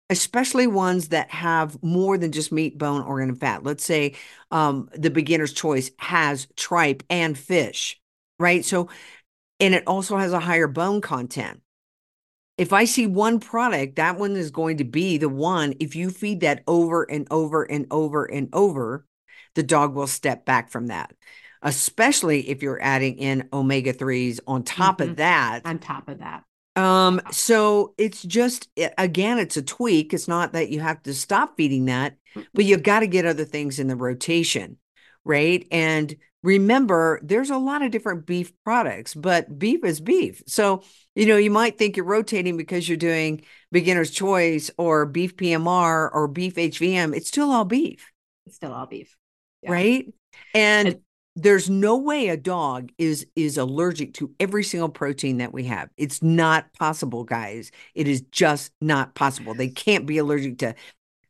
especially 0.10 0.68
ones 0.68 1.10
that 1.10 1.30
have 1.32 1.82
more 1.84 2.18
than 2.18 2.32
just 2.32 2.52
meat, 2.52 2.78
bone, 2.78 3.02
organ, 3.02 3.30
and 3.30 3.40
fat. 3.40 3.64
Let's 3.64 3.84
say 3.84 4.16
um, 4.52 4.90
the 4.94 5.12
beginner's 5.12 5.54
choice 5.54 5.92
has 6.00 6.48
tripe 6.56 7.04
and 7.10 7.38
fish, 7.38 8.00
right? 8.40 8.66
So, 8.66 8.90
and 9.60 9.76
it 9.76 9.84
also 9.88 10.18
has 10.18 10.34
a 10.34 10.40
higher 10.40 10.68
bone 10.68 11.02
content. 11.02 11.62
If 12.60 12.74
I 12.74 12.84
see 12.84 13.08
one 13.08 13.40
product, 13.40 13.96
that 13.96 14.18
one 14.18 14.36
is 14.36 14.52
going 14.52 14.78
to 14.78 14.84
be 14.84 15.18
the 15.18 15.30
one. 15.30 15.76
If 15.80 15.96
you 15.96 16.10
feed 16.10 16.42
that 16.42 16.62
over 16.68 17.04
and 17.04 17.26
over 17.32 17.64
and 17.64 17.88
over 17.90 18.26
and 18.26 18.50
over, 18.52 19.06
the 19.56 19.64
dog 19.64 19.96
will 19.96 20.08
step 20.08 20.44
back 20.44 20.70
from 20.70 20.88
that, 20.88 21.14
especially 21.62 22.50
if 22.50 22.62
you're 22.62 22.82
adding 22.82 23.18
in 23.18 23.48
omega 23.54 23.94
3s 23.94 24.42
on 24.46 24.64
top 24.64 25.00
of 25.00 25.12
Mhm. 25.12 25.16
that. 25.16 25.66
On 25.66 25.80
top 25.80 26.10
of 26.10 26.20
that, 26.20 26.44
Um, 26.76 27.20
so 27.32 27.94
it's 27.98 28.24
just 28.24 28.70
again, 28.98 29.40
it's 29.40 29.58
a 29.58 29.62
tweak. 29.62 30.14
It's 30.14 30.28
not 30.28 30.54
that 30.54 30.70
you 30.70 30.82
have 30.82 31.02
to 31.04 31.14
stop 31.14 31.58
feeding 31.58 31.86
that, 31.86 32.16
but 32.54 32.64
you've 32.66 32.84
got 32.84 33.00
to 33.00 33.08
get 33.08 33.26
other 33.26 33.44
things 33.46 33.80
in 33.80 33.88
the 33.88 33.96
rotation, 33.96 34.78
right? 35.26 35.66
And 35.72 36.16
remember, 36.44 37.20
there's 37.24 37.50
a 37.50 37.58
lot 37.58 37.82
of 37.82 37.92
different 37.92 38.26
beef 38.26 38.52
products, 38.64 39.14
but 39.14 39.58
beef 39.60 39.84
is 39.84 40.00
beef. 40.00 40.42
So, 40.48 40.84
you 41.16 41.26
know, 41.26 41.38
you 41.38 41.52
might 41.52 41.78
think 41.78 41.98
you're 41.98 42.06
rotating 42.06 42.58
because 42.58 42.88
you're 42.88 42.98
doing 42.98 43.42
beginner's 43.72 44.12
choice 44.12 44.72
or 44.78 45.06
beef 45.06 45.36
PMR 45.36 46.10
or 46.14 46.28
beef 46.28 46.56
HVM. 46.56 47.16
It's 47.16 47.28
still 47.28 47.52
all 47.52 47.66
beef, 47.66 48.12
it's 48.46 48.56
still 48.56 48.74
all 48.74 48.86
beef. 48.88 49.16
Yeah. 49.62 49.72
right? 49.72 50.14
And 50.54 50.88
And- 50.90 51.00
there's 51.36 51.70
no 51.70 51.96
way 51.96 52.28
a 52.28 52.36
dog 52.36 52.92
is 52.98 53.26
is 53.34 53.58
allergic 53.58 54.14
to 54.16 54.34
every 54.42 54.64
single 54.64 54.90
protein 54.90 55.38
that 55.38 55.54
we 55.54 55.64
have. 55.66 55.90
It's 55.96 56.22
not 56.22 56.66
possible, 56.74 57.24
guys. 57.24 57.72
It 57.96 58.10
is 58.10 58.22
just 58.32 58.74
not 58.82 59.16
possible. 59.16 59.54
They 59.54 59.70
can't 59.70 60.06
be 60.06 60.18
allergic 60.18 60.58
to 60.60 60.76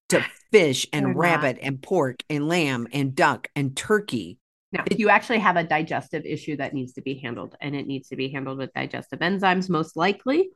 to 0.10 0.26
fish 0.52 0.88
and 0.92 1.06
They're 1.06 1.14
not. 1.14 1.20
rabbit 1.20 1.60
and 1.62 1.80
pork 1.80 2.24
and 2.28 2.48
lamb 2.48 2.88
and 2.92 3.14
duck 3.14 3.50
and 3.56 3.76
turkey. 3.78 4.39
No, 4.72 4.84
you 4.96 5.10
actually 5.10 5.40
have 5.40 5.56
a 5.58 5.64
digestive 5.64 6.26
issue 6.26 6.58
that 6.58 6.74
needs 6.74 6.94
to 6.94 7.02
be 7.02 7.16
handled, 7.16 7.56
and 7.60 7.76
it 7.76 7.88
needs 7.88 8.10
to 8.10 8.16
be 8.16 8.30
handled 8.30 8.60
with 8.60 8.72
digestive 8.74 9.20
enzymes, 9.20 9.70
most 9.70 9.96
likely. 9.98 10.50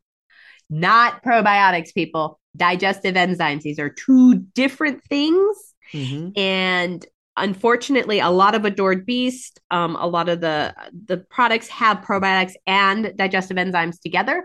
Not 0.70 1.24
probiotics, 1.24 1.94
people. 1.94 2.40
Digestive 2.56 3.16
enzymes. 3.16 3.62
These 3.64 3.80
are 3.80 3.90
two 3.90 4.36
different 4.36 5.04
things. 5.06 5.58
Mhm. 5.94 6.32
and 6.38 7.06
unfortunately 7.38 8.20
a 8.20 8.30
lot 8.30 8.56
of 8.56 8.64
adored 8.66 9.06
beast 9.06 9.60
um, 9.70 9.96
a 9.98 10.08
lot 10.08 10.30
of 10.30 10.40
the 10.40 10.74
the 11.06 11.18
products 11.18 11.68
have 11.68 11.98
probiotics 11.98 12.54
and 12.66 13.12
digestive 13.18 13.58
enzymes 13.58 14.00
together 14.02 14.38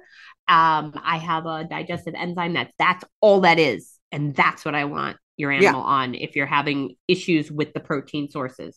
um, 0.49 0.93
i 1.05 1.17
have 1.17 1.47
a 1.47 1.65
digestive 1.65 2.15
enzyme 2.17 2.53
that's 2.55 2.73
that's 2.79 3.05
all 3.21 3.41
that 3.43 3.59
is 3.59 3.95
and 4.11 4.35
that's 4.35 4.65
what 4.65 4.75
i 4.75 4.85
want 4.85 5.17
your 5.37 5.53
Yeah. 5.53 5.69
animal 5.69 5.83
on 5.83 6.15
if 6.15 6.35
you're 6.35 6.45
having 6.47 6.97
issues 7.07 7.51
with 7.53 7.73
the 7.73 7.81
protein 7.81 8.29
sources 8.31 8.77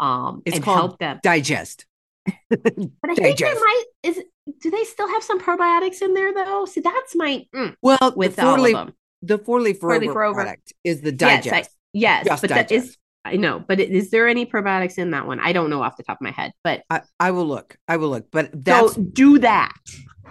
um, 0.00 0.42
It's 0.46 0.56
and 0.56 0.64
called 0.64 0.78
help 0.90 0.98
them 0.98 1.20
Digest. 1.22 1.86
but 2.50 3.10
i 3.10 3.14
think 3.14 3.38
they 3.38 3.54
might 3.54 3.84
is 4.02 4.20
do 4.60 4.70
they 4.70 4.84
still 4.84 5.08
have 5.08 5.22
some 5.22 5.40
probiotics 5.40 6.02
in 6.02 6.12
there 6.14 6.32
though 6.34 6.64
see 6.66 6.80
that's 6.80 7.16
my 7.16 7.44
mm, 7.54 7.74
Well, 7.82 8.12
with 8.16 8.36
the 8.36 8.42
four 8.42 8.56
of 8.56 8.60
leaf 8.62 8.74
them 8.74 8.94
the 9.22 9.38
four 9.38 9.60
leaf 9.60 9.80
Four-leaf 9.80 10.08
rover 10.08 10.20
rover. 10.20 10.42
product 10.44 10.72
is 10.84 11.00
the 11.00 11.10
Yes, 11.12 11.46
I- 11.46 11.50
digest. 11.50 11.76
yes 11.92 12.26
Just 12.26 12.42
but 12.42 12.50
that 12.50 12.72
is 12.72 12.96
I 13.22 13.36
know, 13.36 13.62
but 13.66 13.78
is 13.80 14.10
there 14.10 14.28
any 14.28 14.46
probiotics 14.46 14.96
in 14.96 15.10
that 15.10 15.26
one? 15.26 15.40
I 15.40 15.52
don't 15.52 15.68
know 15.68 15.82
off 15.82 15.98
the 15.98 16.02
top 16.02 16.16
of 16.16 16.22
my 16.22 16.30
head, 16.30 16.52
but 16.64 16.82
I, 16.88 17.02
I 17.20 17.32
will 17.32 17.44
look. 17.46 17.76
I 17.86 17.98
will 17.98 18.08
look. 18.08 18.30
But 18.30 18.48
that's 18.64 18.94
so 18.94 19.02
do 19.02 19.38
that. 19.40 19.74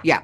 yeah. 0.03 0.21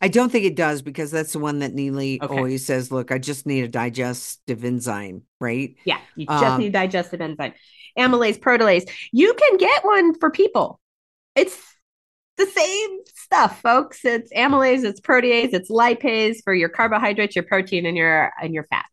I 0.00 0.08
don't 0.08 0.30
think 0.30 0.44
it 0.44 0.56
does 0.56 0.82
because 0.82 1.12
that's 1.12 1.32
the 1.32 1.38
one 1.38 1.60
that 1.60 1.74
Neely 1.74 2.20
Okay. 2.20 2.34
always 2.34 2.66
says, 2.66 2.90
look, 2.90 3.12
I 3.12 3.18
just 3.18 3.46
need 3.46 3.62
a 3.62 3.68
digestive 3.68 4.64
enzyme, 4.64 5.22
right? 5.40 5.76
Yeah, 5.84 5.98
you 6.16 6.26
just 6.26 6.42
Um, 6.44 6.58
need 6.58 6.72
digestive 6.72 7.20
enzyme, 7.20 7.54
amylase, 7.96 8.38
protease. 8.38 8.90
You 9.12 9.34
can 9.34 9.56
get 9.56 9.84
one 9.84 10.18
for 10.18 10.30
people. 10.30 10.80
It's 11.34 11.56
the 12.36 12.46
same 12.46 12.98
stuff, 13.06 13.60
folks. 13.60 14.04
It's 14.04 14.32
amylase, 14.32 14.84
it's 14.84 15.00
protease, 15.00 15.52
it's 15.52 15.70
lipase 15.70 16.38
for 16.44 16.54
your 16.54 16.68
carbohydrates, 16.68 17.36
your 17.36 17.44
protein, 17.44 17.86
and 17.86 17.96
your 17.96 18.32
and 18.40 18.54
your 18.54 18.64
fat. 18.64 18.86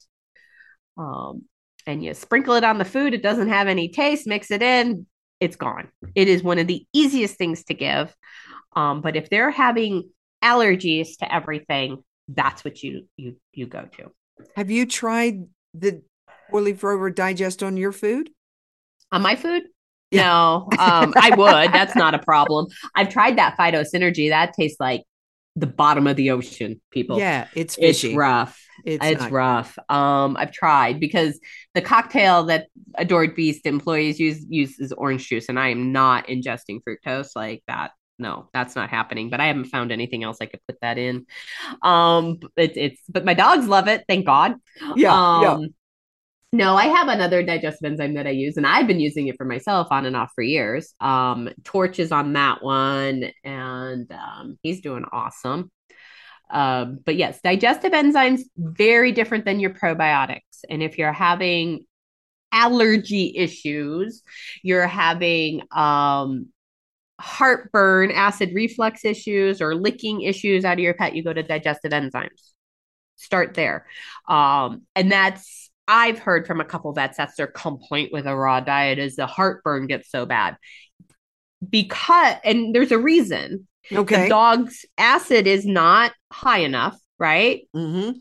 Um, 0.98 1.44
and 1.88 2.04
you 2.04 2.14
sprinkle 2.14 2.56
it 2.56 2.64
on 2.64 2.78
the 2.78 2.86
food. 2.86 3.14
It 3.14 3.22
doesn't 3.22 3.50
have 3.50 3.68
any 3.68 3.90
taste. 3.90 4.28
Mix 4.28 4.50
it 4.52 4.64
in. 4.64 5.06
It's 5.40 5.56
gone. 5.56 5.90
It 6.16 6.28
is 6.28 6.42
one 6.42 6.60
of 6.60 6.68
the 6.68 6.86
easiest 6.94 7.38
things 7.38 7.64
to 7.66 7.74
give. 7.74 8.16
Um, 8.76 9.02
but 9.02 9.16
if 9.16 9.30
they're 9.30 9.52
having 9.52 10.10
allergies 10.44 11.18
to 11.20 11.34
everything, 11.34 12.04
that's 12.28 12.64
what 12.64 12.82
you 12.82 13.08
you 13.18 13.36
you 13.54 13.68
go 13.68 13.88
to. 13.98 14.12
Have 14.56 14.72
you 14.72 14.86
tried 14.86 15.44
the 15.74 16.02
four 16.50 16.62
leaf 16.62 16.84
digest 17.14 17.64
on 17.64 17.78
your 17.78 17.92
food? 17.92 18.30
On 19.16 19.22
my 19.22 19.36
food? 19.36 19.64
No 20.12 20.68
um 20.78 21.14
i 21.18 21.32
would. 21.36 21.74
That's 21.74 21.96
not 21.96 22.14
a 22.14 22.20
problem. 22.20 22.68
I've 22.94 23.10
tried 23.10 23.38
that 23.38 23.58
phytosynergy 23.58 24.30
that 24.30 24.54
tastes 24.54 24.80
like 24.80 25.04
the 25.56 25.68
bottom 25.68 26.06
of 26.06 26.18
the 26.18 26.32
ocean 26.32 26.82
people. 26.92 27.18
Yeah, 27.18 27.48
it's 27.56 27.78
it's 27.80 28.02
fishy. 28.02 28.16
rough. 28.16 28.62
It's, 28.84 29.04
it's, 29.04 29.32
rough. 29.32 29.78
Um 29.90 30.38
i've 30.38 30.52
tried 30.52 31.00
because 31.00 31.40
the 31.74 31.82
cocktail 31.82 32.44
that 32.46 32.68
adored 32.96 33.36
beast 33.36 33.66
employees 33.66 34.20
use 34.20 34.46
uses 34.48 34.92
orange 34.92 35.28
juice 35.28 35.50
and 35.50 35.60
i 35.60 35.70
am 35.70 35.92
not 35.92 36.28
ingesting 36.28 36.82
fructose 36.88 37.30
like 37.36 37.64
that. 37.68 37.92
No 38.20 38.50
that's 38.54 38.76
not 38.76 38.90
happening 38.90 39.30
but 39.30 39.42
i 39.42 39.48
haven't 39.48 39.66
found 39.66 39.92
anything 39.92 40.24
else 40.24 40.38
i 40.40 40.46
could 40.46 40.62
put 40.68 40.78
that 40.82 40.98
in. 40.98 41.26
Um 41.82 42.40
it's 42.58 42.78
it's 42.78 43.02
but 43.10 43.26
my 43.26 43.34
dogs 43.34 43.68
love 43.68 43.88
it 43.88 44.04
thank 44.08 44.26
god. 44.26 44.56
Yeah, 44.96 45.42
yeah. 45.42 45.68
No, 46.56 46.78
I 46.78 46.86
have 46.86 47.10
another 47.10 47.44
digestive 47.44 47.92
enzyme 47.92 48.14
that 48.14 48.28
I 48.28 48.30
use, 48.30 48.56
and 48.56 48.66
I've 48.66 48.88
been 48.88 49.02
using 49.02 49.28
it 49.28 49.36
for 49.36 49.44
myself 49.44 49.90
on 49.92 50.06
and 50.06 50.16
off 50.16 50.32
for 50.34 50.42
years. 50.42 50.94
Um, 51.02 51.50
Torch 51.66 52.00
is 52.00 52.14
on 52.14 52.32
that 52.32 52.64
one, 52.64 53.26
and 53.44 54.10
um, 54.10 54.58
he's 54.64 54.80
doing 54.80 55.04
awesome. 55.12 55.70
Um, 56.50 57.00
but 57.06 57.18
yes, 57.18 57.42
digestive 57.44 57.92
enzymes 57.92 58.44
very 58.56 59.12
different 59.12 59.44
than 59.44 59.60
your 59.60 59.72
probiotics, 59.72 60.64
and 60.70 60.82
if 60.82 60.98
you're 60.98 61.12
having 61.12 61.86
allergy 62.54 63.34
issues, 63.36 64.24
you're 64.64 64.88
having 64.88 65.62
um, 65.74 66.48
heartburn, 67.20 68.12
acid 68.12 68.52
reflux 68.54 69.04
issues, 69.04 69.62
or 69.62 69.76
licking 69.76 70.22
issues 70.22 70.64
out 70.64 70.78
of 70.78 70.80
your 70.80 70.94
pet, 70.94 71.18
you 71.18 71.24
go 71.24 71.34
to 71.34 71.44
digestive 71.44 71.92
enzymes. 71.92 72.54
Start 73.18 73.56
there. 73.56 73.86
Um, 74.30 74.84
and 74.96 75.12
that's, 75.12 75.65
I've 75.88 76.20
heard 76.20 76.48
from 76.48 76.62
a 76.62 76.66
couple 76.66 76.92
vets, 76.94 77.18
that's 77.18 77.36
their 77.36 77.48
complaint 77.48 78.12
with 78.12 78.26
a 78.26 78.36
raw 78.36 78.60
diet 78.60 79.00
is 79.00 79.16
the 79.16 79.28
heartburn 79.28 79.88
gets 79.88 80.10
so 80.10 80.26
bad. 80.26 80.58
Because, 81.68 82.36
and 82.44 82.74
there's 82.76 82.92
a 82.92 82.98
reason 82.98 83.68
Okay. 83.94 84.24
the 84.24 84.30
dog's 84.30 84.86
acid 84.98 85.48
is 85.48 85.66
not 85.66 86.12
high 86.32 86.60
enough 86.60 86.98
right? 87.18 87.68
Mm-hmm. 87.76 88.18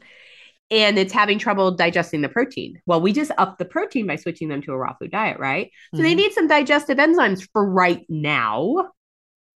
And 0.70 0.98
it's 0.98 1.12
having 1.12 1.38
trouble 1.38 1.72
digesting 1.72 2.20
the 2.20 2.28
protein. 2.28 2.80
Well, 2.86 3.00
we 3.00 3.12
just 3.12 3.30
up 3.38 3.58
the 3.58 3.64
protein 3.64 4.06
by 4.06 4.16
switching 4.16 4.48
them 4.48 4.62
to 4.62 4.72
a 4.72 4.76
raw 4.76 4.94
food 5.00 5.10
diet, 5.10 5.38
right? 5.38 5.70
So 5.94 6.02
they 6.02 6.14
Mhm. 6.14 6.16
need 6.16 6.32
some 6.32 6.48
digestive 6.48 6.98
enzymes 6.98 7.48
for 7.52 7.68
right 7.68 8.04
now 8.08 8.90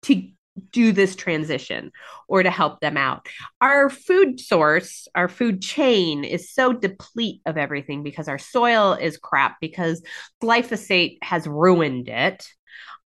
to 0.03 0.29
do 0.71 0.93
this 0.93 1.17
transition 1.17 1.91
or 2.29 2.43
to 2.43 2.51
help 2.51 2.81
them 2.81 2.97
out. 2.97 3.27
Our 3.61 3.89
food 3.91 4.41
source, 4.41 5.09
our 5.15 5.29
food 5.29 5.63
chain 5.63 6.25
is 6.25 6.51
so 6.53 6.73
deplete 6.73 7.41
of 7.47 7.57
everything 7.57 8.03
because 8.03 8.29
our 8.29 8.39
soil 8.39 8.93
is 8.95 9.17
crap 9.19 9.57
because 9.61 10.03
glyphosate 10.43 11.19
has 11.23 11.47
ruined 11.47 12.09
it. 12.09 12.47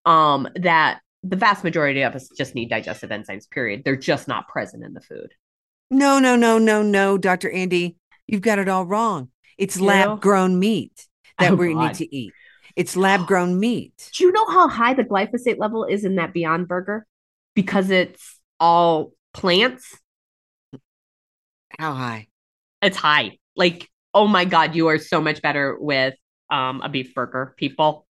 Um, 0.05 0.47
that 0.55 1.01
the 1.23 1.35
vast 1.35 1.63
majority 1.63 2.01
of 2.01 2.15
us 2.15 2.27
just 2.35 2.55
need 2.55 2.69
digestive 2.69 3.11
enzymes, 3.11 3.47
period. 3.49 3.83
They're 3.85 3.95
just 3.95 4.27
not 4.27 4.47
present 4.47 4.83
in 4.83 4.93
the 4.93 5.01
food. 5.01 5.33
No, 5.91 6.17
no, 6.19 6.35
no, 6.35 6.57
no, 6.57 6.81
no, 6.81 7.17
Dr. 7.19 7.49
Andi. 7.51 7.95
You've 8.25 8.41
got 8.41 8.57
it 8.59 8.67
all 8.69 8.85
wrong. 8.85 9.29
It's 9.57 9.77
You? 9.77 9.85
lab 9.85 10.21
grown 10.21 10.57
meat 10.57 11.05
that 11.37 11.51
Oh, 11.51 11.55
we 11.55 11.73
God. 11.73 11.79
need 11.83 11.93
to 11.95 12.15
eat. 12.15 12.33
It's 12.75 12.95
lab 12.95 13.27
grown 13.27 13.59
meat. 13.59 14.09
Do 14.15 14.23
you 14.23 14.31
know 14.31 14.45
how 14.49 14.67
high 14.67 14.93
the 14.95 15.03
glyphosate 15.03 15.59
level 15.59 15.85
is 15.85 16.05
in 16.05 16.15
that 16.15 16.33
Beyond 16.33 16.67
Burger? 16.67 17.05
Because 17.55 17.89
it's 17.89 18.39
all 18.59 19.11
plants. 19.33 19.97
How 21.79 21.93
high? 21.93 22.27
It's 22.81 22.97
high. 22.97 23.37
Like, 23.55 23.89
oh 24.13 24.27
my 24.27 24.45
God, 24.45 24.75
you 24.75 24.87
are 24.87 24.97
so 24.97 25.21
much 25.21 25.41
better 25.41 25.77
with 25.79 26.15
um 26.49 26.81
a 26.81 26.89
beef 26.89 27.13
burger, 27.13 27.53
people. 27.57 28.05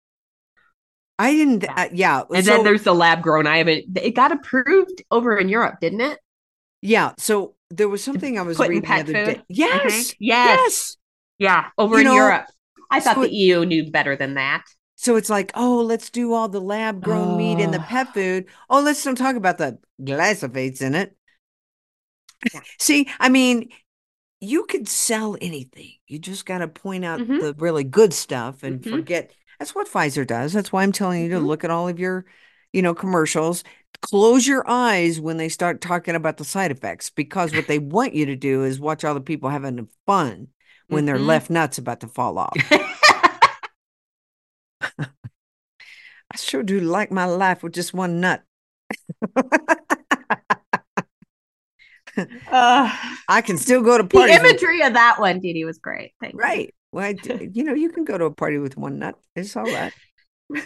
I 1.19 1.31
didn't. 1.33 1.63
Yeah. 1.63 1.73
Uh, 1.75 1.89
yeah. 1.93 2.23
And 2.33 2.45
so, 2.45 2.51
then 2.51 2.63
there's 2.63 2.83
the 2.83 2.93
lab 2.95 3.21
grown. 3.21 3.45
I 3.47 3.57
haven't. 3.57 3.97
It 3.97 4.11
got 4.15 4.31
approved 4.31 5.03
over 5.11 5.37
in 5.37 5.49
Europe, 5.49 5.79
didn't 5.79 6.01
it? 6.01 6.19
yeah. 6.81 7.13
So 7.17 7.55
there 7.69 7.89
was 7.89 8.03
something 8.03 8.37
I 8.37 8.41
was 8.41 8.57
put 8.57 8.67
in 8.71 8.81
reading 8.81 8.93
the 8.93 8.99
other 8.99 9.13
food? 9.13 9.25
day. 9.25 9.41
Yes. 9.47 9.81
Mhm. 9.83 10.15
Yes. 10.19 10.59
Yes. 10.59 10.97
Yeah, 11.37 11.69
over 11.77 11.95
You 11.95 12.01
in 12.01 12.05
know, 12.05 12.15
Europe. 12.15 12.45
I 12.91 12.99
thought 12.99 13.15
so 13.15 13.21
the 13.21 13.33
EU 13.33 13.65
knew 13.65 13.89
better 13.91 14.15
than 14.15 14.35
that. 14.35 14.63
So 15.01 15.15
it's 15.15 15.31
like, 15.31 15.51
oh, 15.55 15.77
let's 15.81 16.11
do 16.11 16.31
all 16.31 16.47
the 16.47 16.61
lab 16.61 17.01
grown 17.01 17.35
meat 17.35 17.57
and 17.59 17.73
the 17.73 17.79
Oh. 17.79 17.85
pet 17.87 18.13
food. 18.13 18.45
Oh, 18.69 18.81
let's 18.81 19.03
don't 19.03 19.15
talk 19.15 19.35
about 19.35 19.57
the 19.57 19.79
glyphosates 19.99 20.79
in 20.79 20.93
it. 20.93 21.17
Yeah. 22.53 22.59
See, 22.79 23.07
I 23.19 23.29
mean, 23.29 23.69
you 24.41 24.65
could 24.65 24.87
sell 24.87 25.37
anything. 25.41 25.93
You 26.05 26.19
just 26.19 26.45
got 26.45 26.59
to 26.59 26.67
point 26.67 27.03
out 27.03 27.19
Mhm. 27.19 27.39
the 27.41 27.55
really 27.57 27.83
good 27.83 28.13
stuff 28.13 28.61
and 28.61 28.79
Mhm. 28.79 28.91
forget. 28.91 29.31
That's 29.57 29.73
what 29.73 29.89
Pfizer 29.89 30.25
does. 30.25 30.53
That's 30.53 30.71
why 30.71 30.83
I'm 30.83 30.91
telling 30.91 31.23
you 31.23 31.29
to 31.31 31.39
Mhm. 31.39 31.47
look 31.47 31.63
at 31.63 31.71
all 31.71 31.87
of 31.87 31.99
your, 31.99 32.25
you 32.71 32.83
know, 32.83 32.93
commercials. 32.93 33.63
Close 34.03 34.45
your 34.45 34.69
eyes 34.69 35.19
when 35.19 35.37
they 35.37 35.49
start 35.49 35.81
talking 35.81 36.13
about 36.13 36.37
the 36.37 36.45
side 36.45 36.69
effects 36.69 37.09
because 37.09 37.55
what 37.55 37.65
they 37.65 37.79
want 37.79 38.13
you 38.13 38.27
to 38.27 38.35
do 38.35 38.63
is 38.65 38.79
watch 38.79 39.03
all 39.03 39.15
the 39.15 39.19
people 39.21 39.49
having 39.49 39.87
fun 40.05 40.49
when 40.89 41.05
their 41.05 41.17
Mhm. 41.17 41.25
left 41.25 41.49
nut's 41.49 41.79
about 41.79 42.01
to 42.01 42.07
fall 42.07 42.37
off. 42.37 42.53
I 46.33 46.37
sure 46.37 46.63
do 46.63 46.79
like 46.79 47.11
my 47.11 47.25
life 47.25 47.61
with 47.63 47.73
just 47.73 47.93
one 47.93 48.19
nut. 48.21 48.43
Uh, 52.51 52.93
I 53.29 53.41
can 53.41 53.57
still 53.57 53.81
go 53.81 53.97
to 53.97 54.03
the 54.03 54.09
parties. 54.09 54.37
with- 54.41 54.51
imagery 54.51 54.81
of 54.81 54.93
that 54.93 55.17
one, 55.19 55.39
Dee 55.39 55.53
Dee, 55.53 55.63
was 55.65 55.77
great. 55.79 56.11
Thank 56.19 56.33
you. 56.33 56.39
right. 56.39 56.73
Well, 56.91 57.05
I 57.05 57.15
you 57.53 57.63
know, 57.63 57.73
you 57.73 57.89
can 57.89 58.03
go 58.03 58.17
to 58.17 58.25
a 58.25 58.31
party 58.31 58.57
with 58.57 58.75
one 58.75 58.99
nut. 58.99 59.15
It's 59.33 59.55
all 59.55 59.63
right. 59.63 59.93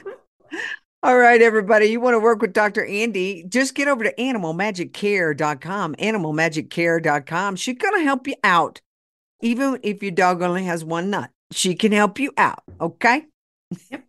all 1.03 1.15
right, 1.17 1.39
everybody. 1.39 1.85
You 1.85 1.99
want 1.99 2.15
to 2.15 2.19
work 2.19 2.41
with 2.41 2.51
Dr. 2.51 2.81
Andi? 2.83 3.47
Just 3.47 3.75
get 3.75 3.87
over 3.87 4.03
to 4.03 4.11
animalmagiccare.com. 4.15 5.95
Animalmagiccare.com. 5.95 7.55
She's 7.57 7.77
going 7.77 7.99
to 7.99 8.03
help 8.03 8.27
you 8.27 8.35
out, 8.43 8.81
even 9.41 9.79
if 9.83 10.01
your 10.01 10.11
dog 10.13 10.41
only 10.41 10.63
has 10.63 10.83
one 10.83 11.11
nut. 11.11 11.29
She 11.51 11.75
can 11.75 11.91
help 11.91 12.19
you 12.19 12.31
out. 12.37 12.63
Okay. 12.81 13.25
Yep. 13.91 14.03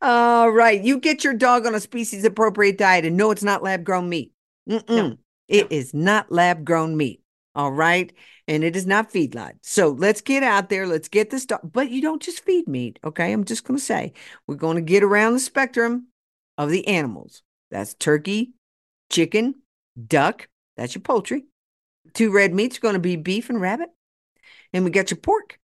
All 0.00 0.50
right. 0.50 0.82
You 0.82 0.98
get 0.98 1.24
your 1.24 1.34
dog 1.34 1.66
on 1.66 1.74
a 1.74 1.80
species 1.80 2.24
appropriate 2.24 2.78
diet 2.78 3.04
and 3.04 3.16
no, 3.16 3.30
it's 3.30 3.42
not 3.42 3.62
lab 3.62 3.84
grown 3.84 4.08
meat. 4.08 4.32
Mm-mm. 4.68 5.18
It 5.48 5.70
is 5.70 5.94
not 5.94 6.32
lab 6.32 6.64
grown 6.64 6.96
meat. 6.96 7.20
All 7.54 7.70
right. 7.70 8.12
And 8.48 8.64
it 8.64 8.76
is 8.76 8.86
not 8.86 9.12
feedlot. 9.12 9.52
So 9.62 9.90
let's 9.90 10.20
get 10.20 10.42
out 10.42 10.68
there. 10.68 10.86
Let's 10.86 11.08
get 11.08 11.30
this 11.30 11.46
dog. 11.46 11.60
But 11.72 11.90
you 11.90 12.02
don't 12.02 12.22
just 12.22 12.44
feed 12.44 12.68
meat. 12.68 12.98
Okay. 13.04 13.32
I'm 13.32 13.44
just 13.44 13.64
going 13.64 13.78
to 13.78 13.84
say 13.84 14.12
we're 14.46 14.56
going 14.56 14.76
to 14.76 14.82
get 14.82 15.02
around 15.02 15.34
the 15.34 15.40
spectrum 15.40 16.08
of 16.58 16.70
the 16.70 16.86
animals. 16.88 17.42
That's 17.70 17.94
turkey, 17.94 18.52
chicken, 19.10 19.56
duck. 20.06 20.48
That's 20.76 20.94
your 20.94 21.02
poultry. 21.02 21.44
Two 22.12 22.32
red 22.32 22.52
meats 22.52 22.78
are 22.78 22.80
going 22.80 22.94
to 22.94 23.00
be 23.00 23.16
beef 23.16 23.48
and 23.48 23.60
rabbit. 23.60 23.88
And 24.72 24.84
we 24.84 24.90
got 24.90 25.10
your 25.10 25.18
pork. 25.18 25.58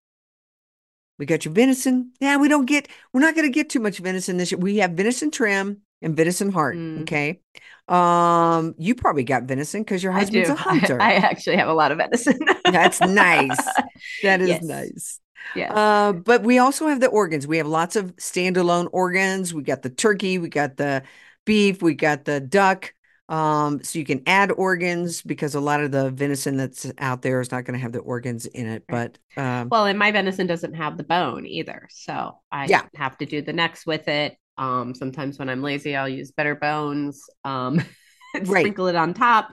We 1.20 1.26
got 1.26 1.44
your 1.44 1.52
venison. 1.52 2.12
Yeah, 2.18 2.38
we 2.38 2.48
don't 2.48 2.64
get, 2.64 2.88
we're 3.12 3.20
not 3.20 3.34
going 3.34 3.46
to 3.46 3.52
get 3.52 3.68
too 3.68 3.78
much 3.78 3.98
venison 3.98 4.38
this 4.38 4.50
year. 4.50 4.58
We 4.58 4.78
have 4.78 4.92
venison 4.92 5.30
trim 5.30 5.82
and 6.00 6.16
venison 6.16 6.50
heart. 6.50 6.76
Mm. 6.76 7.02
Okay. 7.02 7.42
Um, 7.88 8.74
you 8.78 8.94
probably 8.94 9.24
got 9.24 9.42
venison 9.42 9.82
because 9.82 10.02
your 10.02 10.12
husband's 10.12 10.48
a 10.48 10.54
hunter. 10.56 10.98
I, 11.00 11.12
I 11.12 11.14
actually 11.16 11.56
have 11.56 11.68
a 11.68 11.74
lot 11.74 11.92
of 11.92 11.98
venison. 11.98 12.38
That's 12.64 13.00
nice. 13.02 13.58
That 14.22 14.40
is 14.40 14.48
Yes. 14.48 14.62
nice. 14.62 15.20
yeah. 15.54 15.74
Uh, 15.74 16.12
but 16.14 16.42
we 16.42 16.58
also 16.58 16.86
have 16.88 17.00
the 17.00 17.08
organs. 17.08 17.46
We 17.46 17.58
have 17.58 17.66
lots 17.66 17.96
of 17.96 18.16
standalone 18.16 18.88
organs. 18.90 19.52
We 19.52 19.62
got 19.62 19.82
the 19.82 19.90
turkey, 19.90 20.38
we 20.38 20.48
got 20.48 20.78
the 20.78 21.02
beef, 21.44 21.82
we 21.82 21.94
got 21.94 22.24
the 22.24 22.40
duck. 22.40 22.94
Um, 23.30 23.82
so 23.82 23.98
you 23.98 24.04
can 24.04 24.22
add 24.26 24.50
organs 24.52 25.22
because 25.22 25.54
a 25.54 25.60
lot 25.60 25.80
of 25.80 25.92
the 25.92 26.10
venison 26.10 26.56
that's 26.56 26.90
out 26.98 27.22
there 27.22 27.40
is 27.40 27.50
not 27.52 27.64
going 27.64 27.74
to 27.78 27.82
have 27.82 27.92
the 27.92 28.00
organs 28.00 28.46
in 28.46 28.66
it. 28.66 28.84
But 28.88 29.18
um, 29.36 29.68
Well, 29.70 29.86
and 29.86 29.98
my 29.98 30.10
venison 30.10 30.46
doesn't 30.46 30.74
have 30.74 30.96
the 30.96 31.04
bone 31.04 31.46
either. 31.46 31.86
So 31.90 32.38
I 32.50 32.66
Yeah. 32.68 32.82
have 32.96 33.16
to 33.18 33.26
do 33.26 33.40
the 33.40 33.52
necks 33.52 33.86
with 33.86 34.08
it. 34.08 34.36
Um, 34.58 34.94
sometimes 34.94 35.38
when 35.38 35.48
I'm 35.48 35.62
lazy, 35.62 35.96
I'll 35.96 36.08
use 36.08 36.32
better 36.32 36.54
bones. 36.56 37.22
Um, 37.44 37.80
Right. 38.46 38.62
sprinkle 38.62 38.88
it 38.88 38.96
on 38.96 39.14
top. 39.14 39.52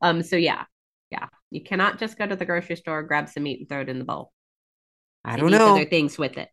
Um, 0.00 0.22
so 0.22 0.36
yeah, 0.36 0.64
yeah. 1.10 1.28
You 1.50 1.62
cannot 1.62 1.98
just 1.98 2.18
go 2.18 2.26
to 2.26 2.36
the 2.36 2.44
grocery 2.44 2.76
store, 2.76 3.02
grab 3.02 3.28
some 3.28 3.42
meat, 3.44 3.60
and 3.60 3.68
throw 3.68 3.80
it 3.80 3.88
in 3.88 3.98
the 3.98 4.04
bowl. 4.04 4.32
I 5.24 5.36
don't 5.36 5.50
know. 5.50 5.68
Other 5.70 5.84
things 5.84 6.18
with 6.18 6.36
it. 6.36 6.48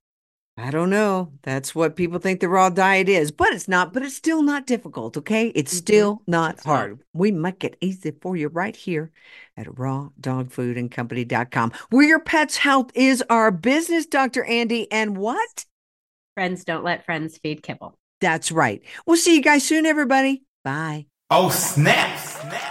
I 0.62 0.70
don't 0.70 0.92
know. 0.92 1.32
That's 1.42 1.74
what 1.74 1.96
people 1.96 2.20
think 2.20 2.40
the 2.40 2.50
raw 2.50 2.70
diet 2.70 3.10
is, 3.10 3.32
but 3.32 3.52
it's 3.52 3.68
not, 3.68 3.94
but 3.94 4.04
it's 4.04 4.16
still 4.16 4.44
not 4.44 4.68
difficult. 4.68 5.18
Okay. 5.18 5.48
It's 5.56 5.74
Mhm. 5.74 5.78
still 5.78 6.22
not 6.28 6.56
It's 6.56 6.66
not. 6.66 6.76
hard. 6.76 7.00
We 7.14 7.32
make 7.32 7.64
it 7.64 7.78
easy 7.82 8.12
for 8.22 8.38
you 8.38 8.48
right 8.48 8.76
here 8.76 9.12
at 9.58 9.66
rawdogfoodandcompany.com, 9.68 11.72
where 11.90 12.08
your 12.08 12.20
pet's 12.20 12.58
health 12.58 12.92
is 12.94 13.24
our 13.30 13.50
business, 13.52 14.06
Dr. 14.06 14.44
Andi. 14.44 14.86
And 14.92 15.18
what? 15.18 15.66
Friends 16.36 16.64
don't 16.64 16.84
let 16.84 17.06
friends 17.06 17.38
feed 17.38 17.64
kibble. 17.64 17.98
That's 18.20 18.52
right. 18.52 18.84
We'll 19.08 19.18
see 19.18 19.36
you 19.36 19.42
guys 19.42 19.66
soon, 19.66 19.88
everybody. 19.88 20.44
Bye. 20.64 21.08
Oh, 21.32 21.50
snap! 21.50 22.20
Snap! 22.20 22.71